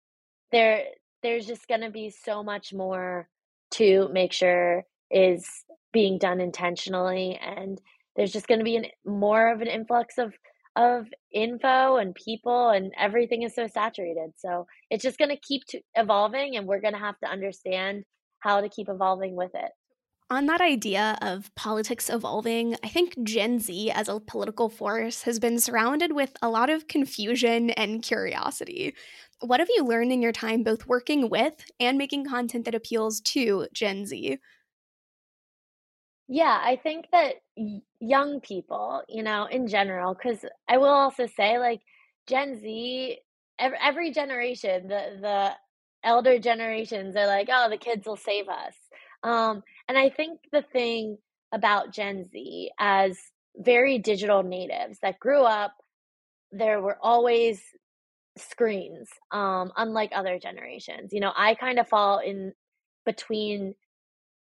there, 0.51 0.85
there's 1.23 1.45
just 1.45 1.67
going 1.67 1.81
to 1.81 1.89
be 1.89 2.09
so 2.09 2.43
much 2.43 2.73
more 2.73 3.27
to 3.71 4.09
make 4.11 4.33
sure 4.33 4.85
is 5.11 5.47
being 5.93 6.17
done 6.17 6.41
intentionally, 6.41 7.39
and 7.41 7.79
there's 8.15 8.33
just 8.33 8.47
going 8.47 8.59
to 8.59 8.65
be 8.65 8.75
an 8.77 8.85
more 9.05 9.51
of 9.51 9.61
an 9.61 9.67
influx 9.67 10.17
of 10.17 10.33
of 10.75 11.07
info 11.33 11.97
and 11.97 12.13
people 12.13 12.69
and 12.69 12.93
everything 12.99 13.41
is 13.41 13.55
so 13.55 13.65
saturated 13.65 14.29
so 14.37 14.67
it's 14.91 15.01
just 15.01 15.17
going 15.17 15.31
to 15.31 15.37
keep 15.37 15.63
evolving 15.95 16.55
and 16.55 16.67
we're 16.67 16.79
going 16.79 16.93
to 16.93 16.99
have 16.99 17.17
to 17.17 17.27
understand 17.27 18.03
how 18.39 18.61
to 18.61 18.69
keep 18.69 18.87
evolving 18.87 19.35
with 19.35 19.49
it 19.55 19.71
on 20.29 20.45
that 20.47 20.61
idea 20.61 21.17
of 21.21 21.53
politics 21.55 22.09
evolving, 22.09 22.75
I 22.83 22.89
think 22.89 23.21
Gen 23.23 23.59
Z 23.59 23.91
as 23.91 24.09
a 24.09 24.19
political 24.19 24.69
force 24.69 25.23
has 25.23 25.39
been 25.39 25.59
surrounded 25.59 26.11
with 26.13 26.35
a 26.41 26.49
lot 26.49 26.69
of 26.69 26.87
confusion 26.87 27.69
and 27.71 28.03
curiosity. 28.03 28.93
What 29.39 29.59
have 29.59 29.69
you 29.73 29.83
learned 29.85 30.11
in 30.11 30.21
your 30.21 30.33
time 30.33 30.63
both 30.63 30.87
working 30.87 31.29
with 31.29 31.63
and 31.79 31.97
making 31.97 32.25
content 32.25 32.65
that 32.65 32.75
appeals 32.75 33.21
to 33.21 33.67
Gen 33.73 34.05
Z? 34.05 34.39
Yeah, 36.27 36.59
I 36.61 36.75
think 36.75 37.09
that 37.11 37.35
young 37.99 38.41
people, 38.41 39.03
you 39.07 39.23
know, 39.23 39.45
in 39.45 39.67
general, 39.67 40.13
because 40.13 40.43
I 40.67 40.77
will 40.77 40.87
also 40.87 41.25
say, 41.25 41.57
like, 41.57 41.81
Gen 42.27 42.59
Z, 42.59 43.19
every, 43.57 44.11
generation, 44.11 44.89
the, 44.89 45.17
the 45.21 45.55
elder 46.03 46.37
generations 46.37 47.15
are 47.15 47.27
like, 47.27 47.47
oh, 47.49 47.69
the 47.69 47.77
kids 47.77 48.05
will 48.05 48.17
save 48.17 48.49
us. 48.49 48.75
Um, 49.23 49.63
and 49.87 49.97
I 49.97 50.09
think 50.09 50.39
the 50.51 50.61
thing 50.61 51.17
about 51.51 51.91
Gen 51.93 52.29
Z 52.31 52.71
as 52.79 53.17
very 53.55 53.97
digital 53.99 54.43
natives 54.43 54.99
that 55.01 55.19
grew 55.19 55.41
up, 55.43 55.73
there 56.51 56.81
were 56.81 56.97
always 57.01 57.61
screens, 58.37 59.09
um, 59.31 59.71
unlike 59.77 60.11
other 60.13 60.39
generations. 60.39 61.11
You 61.11 61.19
know, 61.19 61.33
I 61.35 61.55
kind 61.55 61.79
of 61.79 61.87
fall 61.87 62.19
in 62.19 62.53
between 63.05 63.73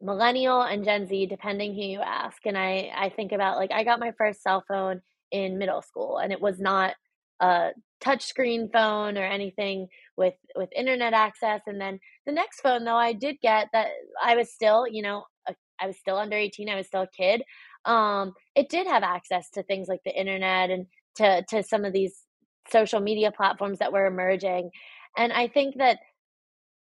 millennial 0.00 0.62
and 0.62 0.84
Gen 0.84 1.06
Z, 1.06 1.26
depending 1.26 1.74
who 1.74 1.82
you 1.82 2.00
ask. 2.00 2.44
And 2.46 2.56
I, 2.58 2.90
I 2.96 3.10
think 3.10 3.32
about 3.32 3.56
like, 3.56 3.72
I 3.72 3.84
got 3.84 4.00
my 4.00 4.12
first 4.16 4.42
cell 4.42 4.64
phone 4.66 5.00
in 5.30 5.58
middle 5.58 5.82
school, 5.82 6.18
and 6.18 6.32
it 6.32 6.40
was 6.40 6.60
not 6.60 6.94
a 7.40 7.70
touchscreen 8.04 8.70
phone 8.72 9.16
or 9.16 9.24
anything 9.24 9.88
with 10.16 10.34
with 10.56 10.68
internet 10.76 11.12
access 11.12 11.60
and 11.66 11.80
then 11.80 11.98
the 12.26 12.32
next 12.32 12.60
phone 12.60 12.84
though 12.84 12.96
i 12.96 13.12
did 13.12 13.36
get 13.40 13.68
that 13.72 13.88
i 14.22 14.36
was 14.36 14.52
still 14.52 14.86
you 14.86 15.02
know 15.02 15.24
a, 15.48 15.54
I 15.80 15.86
was 15.86 15.96
still 15.96 16.18
under 16.18 16.36
18 16.36 16.68
i 16.68 16.76
was 16.76 16.86
still 16.86 17.02
a 17.02 17.08
kid 17.08 17.42
um 17.84 18.32
it 18.54 18.68
did 18.68 18.86
have 18.86 19.02
access 19.02 19.50
to 19.50 19.62
things 19.62 19.88
like 19.88 20.00
the 20.04 20.18
internet 20.18 20.70
and 20.70 20.86
to 21.16 21.44
to 21.48 21.62
some 21.62 21.84
of 21.84 21.92
these 21.92 22.24
social 22.70 23.00
media 23.00 23.30
platforms 23.30 23.78
that 23.78 23.92
were 23.92 24.06
emerging 24.06 24.70
and 25.16 25.32
i 25.32 25.48
think 25.48 25.76
that 25.78 25.98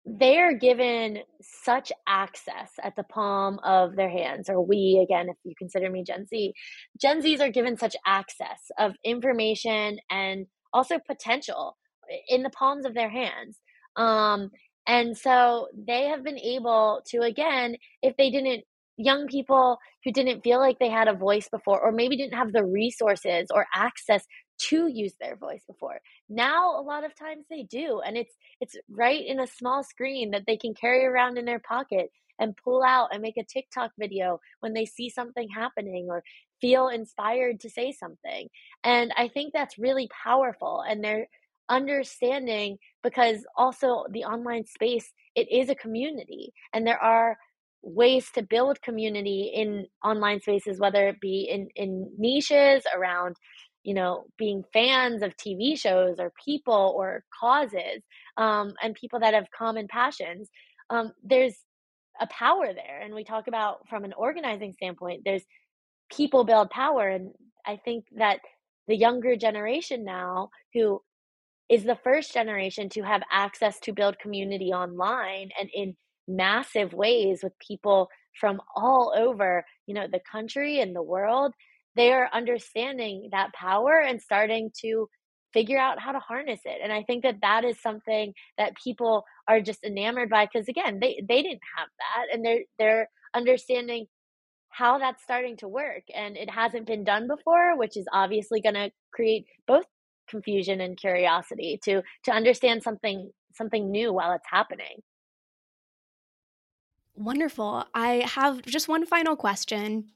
they're 0.07 0.57
given 0.57 1.19
such 1.41 1.91
access 2.07 2.71
at 2.81 2.95
the 2.95 3.03
palm 3.03 3.59
of 3.63 3.95
their 3.97 4.09
hands, 4.09 4.49
or 4.49 4.61
we, 4.61 5.03
again, 5.03 5.27
if 5.27 5.35
you 5.43 5.53
consider 5.57 5.89
me 5.89 6.03
Gen 6.03 6.25
Z, 6.25 6.53
Gen 6.99 7.21
Zs 7.21 7.41
are 7.41 7.51
given 7.51 7.75
such 7.75 7.95
access 8.05 8.71
of 8.79 8.93
information 9.03 9.97
and 10.09 10.47
also 10.73 10.99
potential 10.99 11.77
in 12.29 12.43
the 12.43 12.49
palms 12.49 12.85
of 12.85 12.93
their 12.93 13.09
hands. 13.09 13.59
Um, 13.95 14.51
and 14.87 15.17
so 15.17 15.67
they 15.75 16.05
have 16.05 16.23
been 16.23 16.39
able 16.39 17.01
to, 17.07 17.21
again, 17.21 17.75
if 18.01 18.15
they 18.17 18.29
didn't, 18.29 18.63
young 18.97 19.27
people 19.27 19.77
who 20.03 20.11
didn't 20.11 20.41
feel 20.43 20.59
like 20.59 20.79
they 20.79 20.89
had 20.89 21.07
a 21.07 21.13
voice 21.13 21.49
before, 21.49 21.79
or 21.79 21.91
maybe 21.91 22.17
didn't 22.17 22.37
have 22.37 22.53
the 22.53 22.65
resources 22.65 23.47
or 23.53 23.67
access 23.75 24.23
to 24.59 24.87
use 24.87 25.13
their 25.19 25.35
voice 25.35 25.63
before. 25.67 25.99
Now 26.29 26.79
a 26.79 26.81
lot 26.81 27.03
of 27.03 27.15
times 27.15 27.45
they 27.49 27.63
do 27.63 28.01
and 28.05 28.17
it's 28.17 28.33
it's 28.59 28.75
right 28.89 29.23
in 29.25 29.39
a 29.39 29.47
small 29.47 29.83
screen 29.83 30.31
that 30.31 30.45
they 30.47 30.57
can 30.57 30.73
carry 30.73 31.05
around 31.05 31.37
in 31.37 31.45
their 31.45 31.59
pocket 31.59 32.09
and 32.39 32.57
pull 32.57 32.83
out 32.83 33.09
and 33.11 33.21
make 33.21 33.37
a 33.37 33.43
TikTok 33.43 33.91
video 33.99 34.39
when 34.59 34.73
they 34.73 34.85
see 34.85 35.09
something 35.09 35.47
happening 35.55 36.07
or 36.09 36.23
feel 36.61 36.89
inspired 36.89 37.59
to 37.61 37.69
say 37.69 37.91
something. 37.91 38.47
And 38.83 39.13
I 39.17 39.27
think 39.27 39.53
that's 39.53 39.77
really 39.77 40.09
powerful. 40.23 40.83
And 40.87 41.03
they're 41.03 41.27
understanding 41.69 42.77
because 43.03 43.45
also 43.55 44.05
the 44.11 44.23
online 44.23 44.65
space, 44.65 45.11
it 45.35 45.51
is 45.51 45.69
a 45.69 45.75
community 45.75 46.53
and 46.73 46.85
there 46.85 47.01
are 47.01 47.37
ways 47.81 48.29
to 48.35 48.41
build 48.41 48.81
community 48.81 49.51
in 49.53 49.85
online 50.03 50.41
spaces, 50.41 50.79
whether 50.79 51.07
it 51.07 51.19
be 51.21 51.47
in, 51.49 51.69
in 51.75 52.11
niches 52.17 52.83
around, 52.95 53.35
you 53.83 53.93
know, 53.93 54.25
being 54.37 54.63
fans 54.73 55.21
of 55.21 55.35
TV 55.37 55.77
shows 55.77 56.17
or 56.19 56.33
people 56.43 56.93
or 56.97 57.23
causes, 57.39 58.01
um, 58.35 58.73
and 58.81 58.95
people 58.95 59.19
that 59.19 59.33
have 59.33 59.47
common 59.57 59.87
passions. 59.87 60.49
Um, 60.89 61.13
there's 61.23 61.55
a 62.19 62.27
power 62.27 62.73
there. 62.73 63.01
And 63.01 63.13
we 63.13 63.23
talk 63.23 63.47
about 63.47 63.87
from 63.87 64.03
an 64.03 64.13
organizing 64.13 64.73
standpoint, 64.73 65.21
there's 65.23 65.43
people 66.11 66.43
build 66.43 66.69
power. 66.69 67.09
And 67.09 67.31
I 67.65 67.79
think 67.83 68.05
that 68.17 68.39
the 68.87 68.95
younger 68.95 69.35
generation 69.35 70.03
now, 70.03 70.49
who 70.73 71.01
is 71.69 71.83
the 71.83 71.97
first 72.03 72.33
generation 72.33 72.89
to 72.89 73.01
have 73.01 73.21
access 73.31 73.79
to 73.81 73.93
build 73.93 74.19
community 74.19 74.71
online 74.71 75.49
and 75.59 75.69
in 75.73 75.95
massive 76.27 76.93
ways 76.93 77.41
with 77.43 77.53
people 77.59 78.09
from 78.39 78.61
all 78.75 79.13
over, 79.15 79.65
you 79.85 79.93
know, 79.93 80.07
the 80.09 80.21
country 80.31 80.79
and 80.79 80.95
the 80.95 81.01
world, 81.01 81.53
they 81.95 82.13
are 82.13 82.29
understanding 82.31 83.29
that 83.31 83.53
power 83.53 83.99
and 83.99 84.21
starting 84.21 84.71
to 84.81 85.09
figure 85.53 85.79
out 85.79 85.99
how 85.99 86.11
to 86.11 86.19
harness 86.19 86.59
it. 86.65 86.79
And 86.83 86.91
I 86.93 87.03
think 87.03 87.23
that 87.23 87.41
that 87.41 87.65
is 87.65 87.81
something 87.81 88.33
that 88.57 88.75
people 88.81 89.23
are 89.47 89.61
just 89.61 89.83
enamored 89.83 90.29
by 90.29 90.45
because 90.45 90.67
again, 90.67 90.99
they 90.99 91.21
they 91.27 91.41
didn't 91.41 91.61
have 91.77 91.87
that 91.97 92.33
and 92.33 92.45
they're 92.45 92.63
they're 92.77 93.09
understanding 93.33 94.05
how 94.77 94.97
that's 94.99 95.23
starting 95.23 95.57
to 95.57 95.67
work 95.67 96.03
and 96.13 96.37
it 96.37 96.49
hasn't 96.49 96.85
been 96.85 97.03
done 97.03 97.27
before 97.27 97.77
which 97.77 97.97
is 97.97 98.05
obviously 98.13 98.61
going 98.61 98.75
to 98.75 98.91
create 99.11 99.45
both 99.65 99.85
confusion 100.27 100.81
and 100.81 100.97
curiosity 100.97 101.79
to 101.83 102.01
to 102.23 102.31
understand 102.31 102.83
something 102.83 103.31
something 103.53 103.91
new 103.91 104.13
while 104.13 104.33
it's 104.33 104.47
happening. 104.49 105.01
Wonderful. 107.15 107.85
I 107.95 108.27
have 108.27 108.61
just 108.63 108.87
one 108.87 109.05
final 109.05 109.35
question 109.35 110.11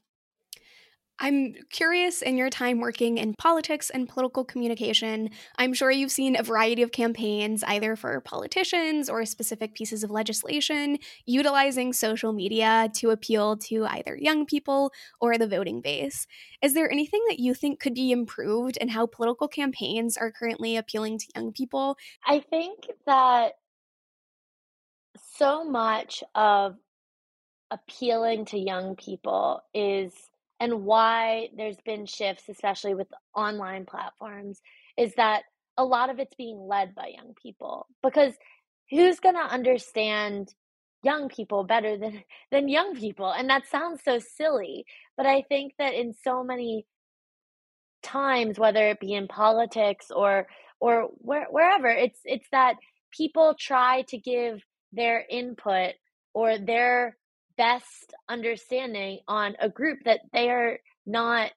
I'm 1.18 1.54
curious 1.70 2.20
in 2.20 2.36
your 2.36 2.50
time 2.50 2.80
working 2.80 3.18
in 3.18 3.34
politics 3.34 3.90
and 3.90 4.08
political 4.08 4.44
communication. 4.44 5.30
I'm 5.56 5.72
sure 5.72 5.90
you've 5.90 6.10
seen 6.10 6.36
a 6.36 6.42
variety 6.42 6.82
of 6.82 6.90
campaigns, 6.90 7.62
either 7.64 7.94
for 7.94 8.20
politicians 8.20 9.08
or 9.08 9.24
specific 9.24 9.74
pieces 9.74 10.02
of 10.02 10.10
legislation, 10.10 10.98
utilizing 11.24 11.92
social 11.92 12.32
media 12.32 12.90
to 12.96 13.10
appeal 13.10 13.56
to 13.58 13.84
either 13.84 14.16
young 14.16 14.46
people 14.46 14.90
or 15.20 15.38
the 15.38 15.46
voting 15.46 15.80
base. 15.80 16.26
Is 16.60 16.74
there 16.74 16.90
anything 16.90 17.22
that 17.28 17.38
you 17.38 17.54
think 17.54 17.78
could 17.78 17.94
be 17.94 18.10
improved 18.10 18.76
in 18.78 18.88
how 18.88 19.06
political 19.06 19.46
campaigns 19.46 20.16
are 20.16 20.32
currently 20.32 20.76
appealing 20.76 21.18
to 21.18 21.26
young 21.36 21.52
people? 21.52 21.96
I 22.26 22.40
think 22.40 22.88
that 23.06 23.52
so 25.38 25.64
much 25.64 26.24
of 26.34 26.76
appealing 27.70 28.46
to 28.46 28.58
young 28.58 28.96
people 28.96 29.62
is 29.72 30.12
and 30.62 30.84
why 30.84 31.48
there's 31.56 31.80
been 31.84 32.06
shifts, 32.06 32.44
especially 32.48 32.94
with 32.94 33.08
online 33.34 33.84
platforms, 33.84 34.60
is 34.96 35.14
that 35.16 35.42
a 35.76 35.84
lot 35.84 36.10
of 36.10 36.20
it's 36.20 36.34
being 36.36 36.58
led 36.68 36.94
by 36.94 37.08
young 37.08 37.34
people 37.42 37.86
because 38.02 38.34
who's 38.90 39.20
going 39.20 39.34
to 39.34 39.40
understand 39.40 40.54
young 41.02 41.28
people 41.28 41.64
better 41.64 41.98
than 41.98 42.22
than 42.52 42.68
young 42.68 42.94
people? 42.94 43.30
And 43.30 43.50
that 43.50 43.66
sounds 43.66 44.00
so 44.04 44.18
silly 44.18 44.86
but 45.16 45.26
i 45.26 45.42
think 45.42 45.74
that 45.78 45.94
in 45.94 46.14
so 46.24 46.42
many 46.42 46.86
times 48.02 48.58
whether 48.58 48.88
it 48.88 49.00
be 49.00 49.14
in 49.14 49.28
politics 49.28 50.06
or 50.14 50.46
or 50.80 51.10
where, 51.18 51.46
wherever 51.50 51.88
it's 51.88 52.20
it's 52.24 52.48
that 52.52 52.76
people 53.12 53.54
try 53.58 54.02
to 54.02 54.18
give 54.18 54.62
their 54.92 55.24
input 55.30 55.94
or 56.34 56.58
their 56.58 57.16
best 57.62 58.12
understanding 58.28 59.20
on 59.28 59.54
a 59.60 59.68
group 59.68 60.00
that 60.04 60.20
they 60.32 60.50
are 60.50 60.80
not 61.06 61.52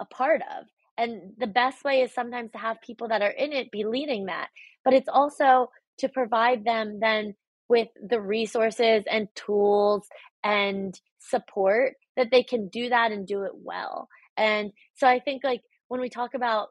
a 0.00 0.06
part 0.06 0.40
of. 0.40 0.64
And 0.96 1.34
the 1.36 1.46
best 1.46 1.84
way 1.84 2.00
is 2.00 2.14
sometimes 2.14 2.52
to 2.52 2.58
have 2.58 2.80
people 2.80 3.08
that 3.08 3.20
are 3.20 3.36
in 3.44 3.52
it 3.52 3.70
be 3.70 3.84
leading 3.84 4.26
that. 4.26 4.48
But 4.82 4.94
it's 4.94 5.10
also 5.10 5.68
to 5.98 6.08
provide 6.08 6.64
them 6.64 7.00
then 7.00 7.34
with 7.68 7.88
the 8.08 8.18
resources 8.18 9.04
and 9.10 9.28
tools 9.34 10.08
and 10.42 10.98
support 11.18 11.94
that 12.16 12.30
they 12.30 12.42
can 12.42 12.68
do 12.68 12.88
that 12.88 13.12
and 13.12 13.26
do 13.26 13.42
it 13.42 13.52
well. 13.54 14.08
And 14.38 14.72
so 14.94 15.06
I 15.06 15.20
think 15.20 15.44
like 15.44 15.60
when 15.88 16.00
we 16.00 16.08
talk 16.08 16.32
about 16.32 16.68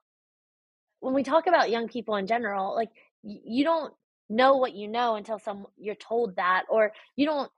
when 1.01 1.13
we 1.13 1.23
talk 1.23 1.45
about 1.45 1.69
young 1.69 1.87
people 1.87 2.15
in 2.15 2.25
general, 2.25 2.73
like 2.75 2.89
you 3.21 3.63
don't 3.63 3.93
know 4.27 4.57
what 4.57 4.73
you 4.73 4.87
know 4.87 5.15
until 5.15 5.37
some 5.37 5.67
you're 5.77 5.93
told 5.95 6.35
that 6.37 6.63
or 6.69 6.93
you 7.15 7.27
don't 7.27 7.51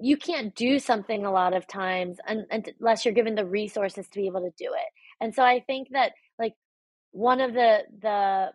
you 0.00 0.16
can't 0.16 0.54
do 0.54 0.78
something 0.78 1.24
a 1.24 1.32
lot 1.32 1.54
of 1.54 1.66
times 1.66 2.18
un- 2.26 2.46
unless 2.50 3.04
you're 3.04 3.14
given 3.14 3.34
the 3.34 3.46
resources 3.46 4.06
to 4.08 4.20
be 4.20 4.26
able 4.26 4.40
to 4.40 4.52
do 4.58 4.72
it. 4.72 4.92
And 5.20 5.34
so 5.34 5.42
I 5.42 5.60
think 5.66 5.88
that 5.92 6.12
like 6.38 6.54
one 7.12 7.40
of 7.40 7.52
the 7.54 7.80
the 8.00 8.48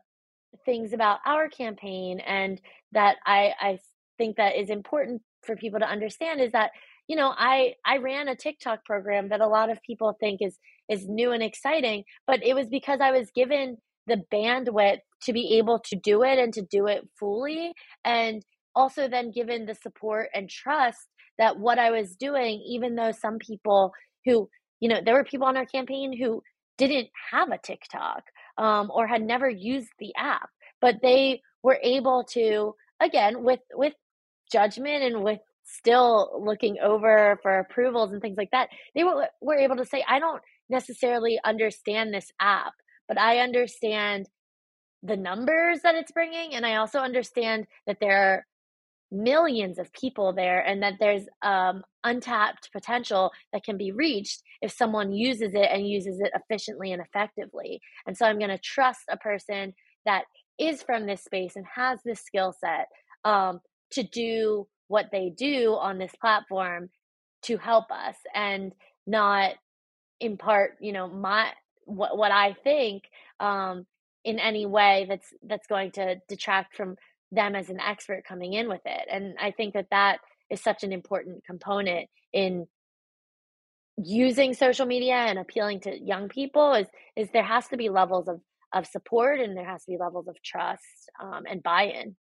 things 0.65 0.93
about 0.93 1.19
our 1.25 1.49
campaign 1.49 2.19
and 2.19 2.61
that 2.91 3.17
I 3.25 3.53
I 3.59 3.79
think 4.17 4.37
that 4.37 4.55
is 4.55 4.69
important 4.69 5.21
for 5.43 5.55
people 5.55 5.79
to 5.79 5.89
understand 5.89 6.39
is 6.39 6.51
that 6.53 6.71
you 7.07 7.15
know 7.15 7.33
I 7.37 7.73
I 7.85 7.97
ran 7.97 8.27
a 8.27 8.35
TikTok 8.35 8.85
program 8.85 9.29
that 9.29 9.41
a 9.41 9.47
lot 9.47 9.69
of 9.69 9.81
people 9.81 10.15
think 10.19 10.41
is 10.41 10.57
is 10.89 11.07
new 11.07 11.31
and 11.31 11.43
exciting, 11.43 12.03
but 12.27 12.43
it 12.43 12.53
was 12.53 12.67
because 12.67 12.99
I 13.01 13.11
was 13.11 13.31
given 13.31 13.77
the 14.07 14.21
bandwidth 14.31 14.99
to 15.23 15.33
be 15.33 15.57
able 15.57 15.79
to 15.79 15.95
do 15.95 16.23
it 16.23 16.37
and 16.37 16.53
to 16.53 16.61
do 16.61 16.87
it 16.87 17.07
fully 17.17 17.73
and 18.03 18.43
also 18.75 19.07
then 19.07 19.31
given 19.31 19.65
the 19.65 19.75
support 19.75 20.29
and 20.33 20.49
trust 20.49 21.07
that 21.37 21.59
what 21.59 21.79
I 21.79 21.91
was 21.91 22.15
doing 22.15 22.63
even 22.67 22.95
though 22.95 23.11
some 23.11 23.39
people 23.39 23.93
who 24.25 24.49
you 24.79 24.89
know 24.89 25.01
there 25.03 25.15
were 25.15 25.23
people 25.23 25.47
on 25.47 25.57
our 25.57 25.65
campaign 25.65 26.17
who 26.17 26.41
didn't 26.77 27.09
have 27.31 27.51
a 27.51 27.57
TikTok 27.57 28.23
um, 28.57 28.91
or 28.93 29.07
had 29.07 29.21
never 29.21 29.49
used 29.49 29.89
the 29.99 30.13
app, 30.17 30.49
but 30.81 30.95
they 31.01 31.41
were 31.61 31.79
able 31.81 32.23
to 32.31 32.75
again 33.01 33.43
with 33.43 33.59
with 33.73 33.93
judgment 34.51 35.03
and 35.03 35.23
with 35.23 35.39
still 35.65 36.41
looking 36.43 36.77
over 36.81 37.39
for 37.41 37.59
approvals 37.59 38.11
and 38.11 38.21
things 38.21 38.37
like 38.37 38.51
that. 38.51 38.69
They 38.95 39.03
were 39.03 39.27
were 39.41 39.57
able 39.57 39.77
to 39.77 39.85
say, 39.85 40.03
I 40.07 40.19
don't 40.19 40.41
necessarily 40.69 41.39
understand 41.43 42.13
this 42.13 42.31
app, 42.39 42.73
but 43.07 43.19
I 43.19 43.39
understand 43.39 44.27
the 45.01 45.17
numbers 45.17 45.81
that 45.83 45.95
it's 45.95 46.11
bringing, 46.11 46.53
and 46.53 46.65
I 46.65 46.77
also 46.77 46.99
understand 46.99 47.67
that 47.87 47.97
there 47.99 48.17
are 48.17 48.45
millions 49.13 49.80
of 49.80 49.93
people 49.93 50.34
there 50.34 50.60
and 50.60 50.82
that 50.84 50.95
there's 50.99 51.23
um, 51.43 51.84
untapped 52.04 52.71
potential 52.73 53.32
that 53.54 53.63
can 53.63 53.78
be 53.78 53.91
reached 53.91 54.41
if 54.62 54.71
someone 54.71 55.13
uses 55.13 55.54
it 55.54 55.69
and 55.71 55.88
uses 55.88 56.19
it 56.19 56.32
efficiently 56.36 56.91
and 56.91 57.02
effectively. 57.02 57.80
And 58.08 58.17
so 58.17 58.26
I'm 58.26 58.39
going 58.39 58.49
to 58.49 58.58
trust 58.58 59.02
a 59.10 59.17
person 59.17 59.73
that 60.06 60.23
is 60.60 60.84
from 60.84 61.06
this 61.06 61.23
space 61.23 61.56
and 61.56 61.65
has 61.73 61.99
this 62.04 62.21
skill 62.21 62.54
set 62.60 62.88
um, 63.23 63.60
to 63.91 64.04
do 64.04 64.67
what 64.88 65.10
they 65.12 65.30
do 65.30 65.78
on 65.80 65.97
this 65.97 66.13
platform 66.19 66.89
to 67.43 67.58
help 67.58 67.91
us 67.91 68.15
and 68.34 68.73
not 69.06 69.54
impart, 70.19 70.78
you 70.80 70.91
know, 70.91 71.08
my 71.08 71.52
what 71.86 72.17
what 72.17 72.32
I 72.32 72.56
think 72.63 73.04
um, 73.39 73.86
in 74.23 74.39
any 74.39 74.65
way 74.65 75.06
that's 75.08 75.34
that's 75.43 75.67
going 75.67 75.91
to 75.91 76.15
detract 76.30 76.76
from 76.76 76.95
them 77.33 77.55
as 77.55 77.69
an 77.69 77.79
expert 77.79 78.23
coming 78.25 78.53
in 78.53 78.69
with 78.69 78.81
it. 78.85 79.07
And 79.11 79.35
I 79.39 79.51
think 79.51 79.73
that 79.73 79.87
that 79.91 80.19
is 80.49 80.61
such 80.61 80.83
an 80.83 80.93
important 80.93 81.43
component 81.45 82.09
in 82.31 82.67
using 83.97 84.53
social 84.53 84.85
media 84.85 85.15
and 85.15 85.37
appealing 85.37 85.79
to 85.81 85.99
young 85.99 86.27
people 86.27 86.73
is 86.73 86.87
is 87.15 87.29
there 87.31 87.43
has 87.43 87.67
to 87.67 87.77
be 87.77 87.89
levels 87.89 88.27
of 88.27 88.41
of 88.73 88.87
support 88.87 89.39
and 89.39 89.55
there 89.55 89.65
has 89.65 89.83
to 89.85 89.91
be 89.91 89.97
levels 89.97 90.27
of 90.27 90.35
trust 90.41 90.81
um, 91.21 91.43
and 91.47 91.61
buy-in. 91.61 92.15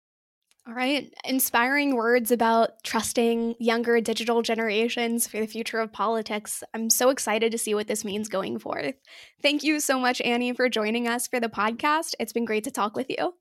All 0.67 0.73
right. 0.73 1.11
Inspiring 1.25 1.95
words 1.95 2.29
about 2.29 2.83
trusting 2.83 3.55
younger 3.57 3.99
digital 3.99 4.41
generations 4.41 5.27
for 5.27 5.39
the 5.39 5.47
future 5.47 5.79
of 5.79 5.91
politics. 5.91 6.61
I'm 6.73 6.89
so 6.91 7.09
excited 7.09 7.51
to 7.53 7.57
see 7.57 7.73
what 7.73 7.87
this 7.87 8.05
means 8.05 8.27
going 8.27 8.59
forth. 8.59 8.93
Thank 9.41 9.63
you 9.63 9.79
so 9.79 9.97
much 9.97 10.21
annie 10.21 10.53
for 10.53 10.69
joining 10.69 11.07
us 11.07 11.25
for 11.25 11.39
the 11.39 11.47
podcast. 11.47 12.13
It's 12.19 12.33
been 12.33 12.45
great 12.45 12.65
to 12.65 12.71
talk 12.71 12.95
with 12.95 13.09
you 13.09 13.33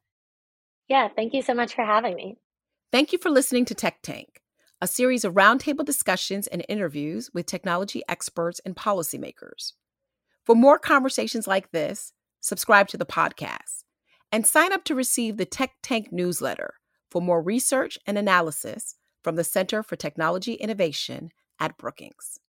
yeah, 0.91 1.09
thank 1.15 1.33
you 1.33 1.41
so 1.41 1.55
much 1.55 1.75
for 1.75 1.85
having 1.85 2.17
me. 2.17 2.37
Thank 2.91 3.13
you 3.13 3.19
for 3.19 3.31
listening 3.31 3.65
to 3.67 3.75
Tech 3.75 4.03
Tank, 4.03 4.43
a 4.81 4.89
series 4.89 5.25
of 5.25 5.35
roundtable 5.35 5.85
discussions 5.85 6.49
and 6.49 6.67
interviews 6.69 7.31
with 7.33 7.47
technology 7.47 8.03
experts 8.09 8.61
and 8.67 8.75
policymakers. 8.75 9.75
For 10.45 10.57
more 10.57 10.81
conversations 10.81 11.47
like 11.47 11.71
this, 11.71 12.13
subscribe 12.41 12.89
to 12.89 12.97
the 12.97 13.07
podcast 13.07 13.85
and 14.33 14.45
sign 14.45 14.73
up 14.73 14.83
to 14.85 14.97
receive 14.97 15.37
the 15.37 15.47
Tech 15.47 15.71
Tank 15.81 16.09
newsletter 16.11 16.75
for 17.09 17.23
more 17.23 17.41
research 17.41 17.97
and 18.05 18.19
analysis 18.19 18.97
from 19.23 19.37
the 19.37 19.45
Center 19.45 19.85
for 19.85 19.95
Technology 19.95 20.55
Innovation 20.55 21.31
at 21.61 21.79
Brookings. 21.79 22.41